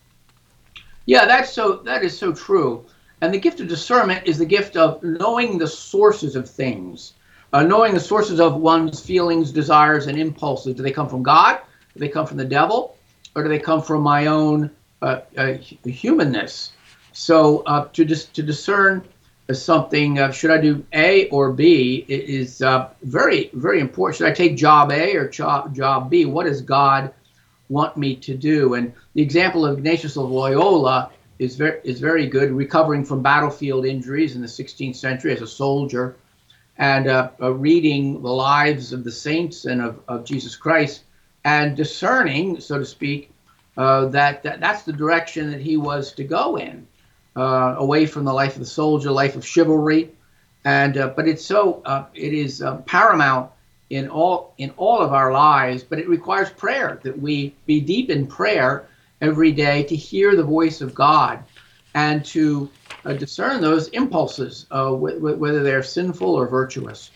Yeah, 1.07 1.25
that's 1.25 1.53
so 1.53 1.77
that 1.85 2.03
is 2.03 2.17
so 2.17 2.33
true. 2.33 2.85
And 3.21 3.33
the 3.33 3.39
gift 3.39 3.61
of 3.61 3.69
discernment 3.69 4.27
is 4.27 4.37
the 4.37 4.45
gift 4.45 4.75
of 4.75 5.01
knowing 5.01 5.57
the 5.57 5.67
sources 5.67 6.35
of 6.35 6.47
things, 6.47 7.13
uh, 7.53 7.63
knowing 7.63 7.93
the 7.93 7.99
sources 7.99 8.41
of 8.41 8.57
one's 8.57 8.99
feelings, 8.99 9.53
desires, 9.53 10.07
and 10.07 10.19
impulses. 10.19 10.75
Do 10.75 10.83
they 10.83 10.91
come 10.91 11.07
from 11.07 11.23
God? 11.23 11.59
Do 11.93 12.01
they 12.01 12.09
come 12.09 12.27
from 12.27 12.35
the 12.37 12.45
devil? 12.45 12.97
Or 13.33 13.41
do 13.41 13.49
they 13.49 13.57
come 13.57 13.81
from 13.81 14.01
my 14.03 14.27
own 14.27 14.69
uh, 15.01 15.21
uh, 15.37 15.53
humanness? 15.85 16.73
So 17.13 17.63
uh, 17.65 17.87
to 17.93 18.03
just 18.03 18.33
to 18.35 18.43
discern 18.43 19.01
something, 19.53 20.19
uh, 20.19 20.31
should 20.31 20.51
I 20.51 20.59
do 20.59 20.85
A 20.93 21.29
or 21.29 21.53
B, 21.53 22.05
is 22.09 22.61
uh, 22.61 22.89
very 23.03 23.49
very 23.53 23.79
important. 23.79 24.17
Should 24.17 24.27
I 24.27 24.33
take 24.33 24.57
job 24.57 24.91
A 24.91 25.15
or 25.15 25.29
job 25.29 25.73
job 25.73 26.09
B? 26.09 26.25
What 26.25 26.47
is 26.47 26.61
God 26.61 27.13
want 27.69 27.97
me 27.97 28.15
to 28.15 28.35
do? 28.35 28.73
And 28.73 28.93
the 29.13 29.21
example 29.21 29.65
of 29.65 29.77
Ignatius 29.77 30.17
of 30.17 30.29
Loyola 30.29 31.11
is 31.39 31.55
very 31.55 31.79
is 31.83 31.99
very 31.99 32.27
good. 32.27 32.51
Recovering 32.51 33.05
from 33.05 33.21
battlefield 33.21 33.85
injuries 33.85 34.35
in 34.35 34.41
the 34.41 34.47
16th 34.47 34.95
century 34.95 35.33
as 35.33 35.41
a 35.41 35.47
soldier, 35.47 36.15
and 36.77 37.07
uh, 37.07 37.29
uh, 37.41 37.53
reading 37.53 38.21
the 38.21 38.31
lives 38.31 38.93
of 38.93 39.03
the 39.03 39.11
saints 39.11 39.65
and 39.65 39.81
of, 39.81 39.99
of 40.07 40.25
Jesus 40.25 40.55
Christ, 40.55 41.03
and 41.43 41.75
discerning, 41.75 42.59
so 42.59 42.77
to 42.77 42.85
speak, 42.85 43.31
uh, 43.77 44.05
that, 44.05 44.43
that 44.43 44.59
that's 44.59 44.83
the 44.83 44.93
direction 44.93 45.51
that 45.51 45.61
he 45.61 45.77
was 45.77 46.11
to 46.13 46.23
go 46.23 46.57
in 46.57 46.87
uh, 47.35 47.75
away 47.77 48.05
from 48.05 48.25
the 48.25 48.33
life 48.33 48.53
of 48.53 48.59
the 48.59 48.65
soldier, 48.65 49.11
life 49.11 49.35
of 49.35 49.45
chivalry, 49.45 50.11
and 50.65 50.97
uh, 50.97 51.07
but 51.15 51.27
it's 51.27 51.45
so 51.45 51.81
uh, 51.85 52.05
it 52.15 52.33
is 52.33 52.63
paramount 52.85 53.51
in 53.89 54.09
all 54.09 54.53
in 54.57 54.71
all 54.77 54.99
of 54.99 55.13
our 55.13 55.31
lives. 55.31 55.83
But 55.83 55.99
it 55.99 56.09
requires 56.09 56.49
prayer 56.49 56.99
that 57.03 57.19
we 57.19 57.53
be 57.65 57.79
deep 57.79 58.09
in 58.09 58.27
prayer 58.27 58.87
every 59.21 59.51
day 59.51 59.83
to 59.83 59.95
hear 59.95 60.35
the 60.35 60.43
voice 60.43 60.81
of 60.81 60.93
God 60.93 61.43
and 61.95 62.23
to 62.25 62.69
uh, 63.05 63.13
discern 63.13 63.61
those 63.61 63.87
impulses, 63.89 64.67
uh, 64.71 64.91
wh- 64.91 65.39
whether 65.39 65.63
they're 65.63 65.83
sinful 65.83 66.35
or 66.35 66.47
virtuous. 66.47 67.11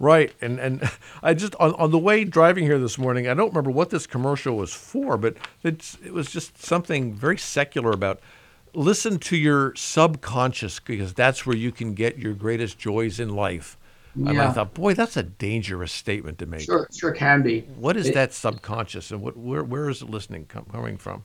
Right, 0.00 0.32
and 0.40 0.58
and 0.58 0.90
I 1.22 1.34
just 1.34 1.54
on, 1.56 1.74
on 1.74 1.90
the 1.90 1.98
way 1.98 2.24
driving 2.24 2.64
here 2.64 2.78
this 2.78 2.98
morning, 2.98 3.28
I 3.28 3.34
don't 3.34 3.48
remember 3.48 3.70
what 3.70 3.90
this 3.90 4.06
commercial 4.06 4.56
was 4.56 4.74
for, 4.74 5.16
but 5.16 5.36
it's 5.62 5.96
it 6.04 6.12
was 6.12 6.30
just 6.30 6.62
something 6.62 7.14
very 7.14 7.38
secular 7.38 7.92
about 7.92 8.20
listen 8.74 9.18
to 9.18 9.36
your 9.36 9.74
subconscious 9.76 10.80
because 10.80 11.14
that's 11.14 11.46
where 11.46 11.56
you 11.56 11.70
can 11.70 11.94
get 11.94 12.18
your 12.18 12.34
greatest 12.34 12.78
joys 12.78 13.20
in 13.20 13.28
life. 13.28 13.78
Yeah. 14.16 14.30
And 14.30 14.40
I 14.40 14.52
thought, 14.52 14.74
boy, 14.74 14.94
that's 14.94 15.16
a 15.16 15.22
dangerous 15.22 15.92
statement 15.92 16.38
to 16.38 16.46
make. 16.46 16.60
Sure, 16.60 16.88
sure 16.96 17.12
can 17.12 17.42
be. 17.42 17.60
What 17.76 17.96
is 17.96 18.08
it, 18.08 18.14
that 18.14 18.32
subconscious, 18.32 19.10
and 19.10 19.20
what 19.20 19.36
where 19.36 19.64
where 19.64 19.88
is 19.88 20.02
it 20.02 20.10
listening 20.10 20.46
com- 20.46 20.66
coming 20.66 20.96
from? 20.96 21.24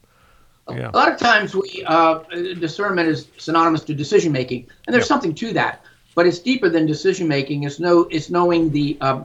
Yeah. 0.70 0.92
A 0.94 0.98
lot 0.98 1.12
of 1.12 1.20
times, 1.20 1.56
we 1.56 1.84
uh, 1.86 2.20
discernment 2.60 3.08
is 3.08 3.28
synonymous 3.38 3.84
to 3.86 3.94
decision 3.94 4.32
making, 4.32 4.68
and 4.88 4.94
there's 4.94 5.06
yeah. 5.06 5.08
something 5.08 5.36
to 5.36 5.54
that. 5.54 5.84
But 6.16 6.26
it's 6.28 6.40
deeper 6.40 6.70
than 6.70 6.86
decision 6.86 7.28
making. 7.28 7.64
It's 7.64 7.80
know 7.80 8.08
it's 8.12 8.30
knowing 8.30 8.72
the 8.72 8.98
uh, 9.02 9.24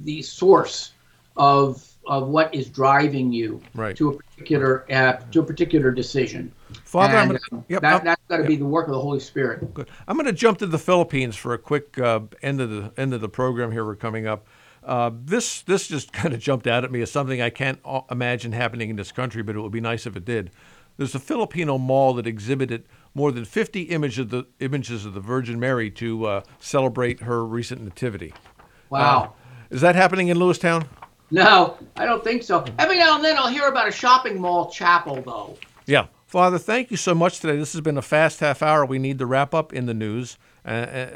the 0.00 0.22
source 0.22 0.92
of 1.36 1.84
of 2.06 2.28
what 2.28 2.52
is 2.54 2.68
driving 2.68 3.32
you 3.32 3.62
right. 3.74 3.96
to 3.96 4.10
a 4.10 4.16
particular 4.16 4.84
uh, 4.90 5.18
to 5.30 5.40
a 5.40 5.44
particular 5.44 5.90
decision. 5.90 6.52
Father, 6.88 7.16
and, 7.16 7.28
gonna, 7.32 7.40
um, 7.52 7.64
yep, 7.68 7.82
that, 7.82 8.02
has 8.06 8.16
got 8.30 8.36
to 8.38 8.42
yep. 8.44 8.48
be 8.48 8.56
the 8.56 8.64
work 8.64 8.86
of 8.86 8.94
the 8.94 9.00
Holy 9.00 9.20
Spirit. 9.20 9.74
Good. 9.74 9.90
I'm 10.06 10.16
going 10.16 10.24
to 10.24 10.32
jump 10.32 10.56
to 10.60 10.66
the 10.66 10.78
Philippines 10.78 11.36
for 11.36 11.52
a 11.52 11.58
quick 11.58 11.98
uh, 11.98 12.20
end 12.40 12.62
of 12.62 12.70
the 12.70 12.92
end 12.96 13.12
of 13.12 13.20
the 13.20 13.28
program. 13.28 13.72
Here 13.72 13.84
we're 13.84 13.94
coming 13.94 14.26
up. 14.26 14.46
Uh, 14.82 15.10
this 15.14 15.60
this 15.60 15.86
just 15.86 16.12
kind 16.14 16.32
of 16.32 16.40
jumped 16.40 16.66
out 16.66 16.84
at 16.84 16.90
me 16.90 17.02
as 17.02 17.10
something 17.10 17.42
I 17.42 17.50
can't 17.50 17.78
imagine 18.10 18.52
happening 18.52 18.88
in 18.88 18.96
this 18.96 19.12
country, 19.12 19.42
but 19.42 19.54
it 19.54 19.60
would 19.60 19.70
be 19.70 19.82
nice 19.82 20.06
if 20.06 20.16
it 20.16 20.24
did. 20.24 20.50
there's 20.96 21.14
a 21.14 21.18
Filipino 21.18 21.76
mall 21.76 22.14
that 22.14 22.26
exhibited 22.26 22.84
more 23.14 23.32
than 23.32 23.44
50 23.44 23.82
images 23.82 24.20
of 24.20 24.30
the, 24.30 24.46
images 24.60 25.04
of 25.04 25.12
the 25.12 25.20
Virgin 25.20 25.60
Mary 25.60 25.90
to 25.90 26.24
uh, 26.24 26.42
celebrate 26.58 27.20
her 27.20 27.44
recent 27.44 27.82
nativity. 27.82 28.32
Wow. 28.88 29.34
Uh, 29.34 29.74
is 29.74 29.82
that 29.82 29.94
happening 29.94 30.28
in 30.28 30.38
Lewistown? 30.38 30.86
No, 31.30 31.76
I 31.96 32.06
don't 32.06 32.24
think 32.24 32.42
so. 32.42 32.64
Every 32.78 32.96
now 32.96 33.16
and 33.16 33.22
then 33.22 33.36
I'll 33.36 33.48
hear 33.48 33.68
about 33.68 33.88
a 33.88 33.92
shopping 33.92 34.40
mall 34.40 34.70
chapel, 34.70 35.20
though. 35.20 35.58
Yeah. 35.84 36.06
Father, 36.28 36.58
thank 36.58 36.90
you 36.90 36.96
so 36.98 37.14
much 37.14 37.40
today. 37.40 37.56
This 37.56 37.72
has 37.72 37.80
been 37.80 37.96
a 37.96 38.02
fast 38.02 38.40
half 38.40 38.60
hour. 38.60 38.84
We 38.84 38.98
need 38.98 39.18
to 39.18 39.24
wrap 39.24 39.54
up 39.54 39.72
in 39.72 39.86
the 39.86 39.94
news 39.94 40.36
uh, 40.62 40.68
uh, 40.68 41.08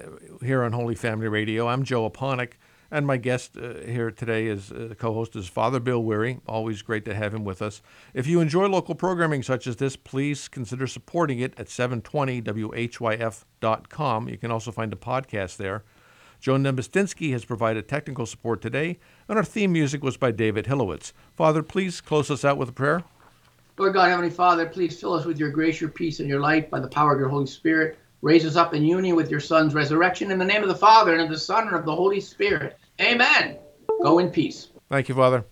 here 0.42 0.62
on 0.62 0.72
Holy 0.72 0.94
Family 0.94 1.28
Radio. 1.28 1.68
I'm 1.68 1.82
Joe 1.82 2.08
Aponic, 2.08 2.52
and 2.90 3.06
my 3.06 3.18
guest 3.18 3.58
uh, 3.58 3.74
here 3.84 4.10
today 4.10 4.46
is 4.46 4.72
uh, 4.72 4.94
co-host 4.98 5.36
is 5.36 5.48
Father 5.48 5.80
Bill 5.80 6.02
Weary. 6.02 6.40
Always 6.48 6.80
great 6.80 7.04
to 7.04 7.14
have 7.14 7.34
him 7.34 7.44
with 7.44 7.60
us. 7.60 7.82
If 8.14 8.26
you 8.26 8.40
enjoy 8.40 8.68
local 8.68 8.94
programming 8.94 9.42
such 9.42 9.66
as 9.66 9.76
this, 9.76 9.96
please 9.96 10.48
consider 10.48 10.86
supporting 10.86 11.40
it 11.40 11.52
at 11.60 11.66
720whyf.com. 11.66 14.28
You 14.30 14.38
can 14.38 14.50
also 14.50 14.72
find 14.72 14.94
a 14.94 14.96
podcast 14.96 15.58
there. 15.58 15.84
Joan 16.40 16.62
Nemestinsky 16.62 17.32
has 17.32 17.44
provided 17.44 17.86
technical 17.86 18.24
support 18.24 18.62
today, 18.62 18.98
and 19.28 19.36
our 19.36 19.44
theme 19.44 19.74
music 19.74 20.02
was 20.02 20.16
by 20.16 20.30
David 20.30 20.64
Hillowitz. 20.64 21.12
Father, 21.36 21.62
please 21.62 22.00
close 22.00 22.30
us 22.30 22.46
out 22.46 22.56
with 22.56 22.70
a 22.70 22.72
prayer. 22.72 23.04
Lord 23.78 23.94
God, 23.94 24.10
Heavenly 24.10 24.30
Father, 24.30 24.66
please 24.66 25.00
fill 25.00 25.14
us 25.14 25.24
with 25.24 25.38
your 25.38 25.50
grace, 25.50 25.80
your 25.80 25.90
peace, 25.90 26.20
and 26.20 26.28
your 26.28 26.40
light 26.40 26.70
by 26.70 26.78
the 26.78 26.88
power 26.88 27.12
of 27.12 27.18
your 27.18 27.28
Holy 27.28 27.46
Spirit. 27.46 27.98
Raise 28.20 28.44
us 28.44 28.56
up 28.56 28.74
in 28.74 28.84
union 28.84 29.16
with 29.16 29.30
your 29.30 29.40
Son's 29.40 29.74
resurrection 29.74 30.30
in 30.30 30.38
the 30.38 30.44
name 30.44 30.62
of 30.62 30.68
the 30.68 30.74
Father, 30.74 31.12
and 31.12 31.22
of 31.22 31.30
the 31.30 31.38
Son, 31.38 31.66
and 31.66 31.76
of 31.76 31.84
the 31.84 31.94
Holy 31.94 32.20
Spirit. 32.20 32.78
Amen. 33.00 33.58
Go 34.02 34.18
in 34.18 34.30
peace. 34.30 34.68
Thank 34.90 35.08
you, 35.08 35.14
Father. 35.14 35.44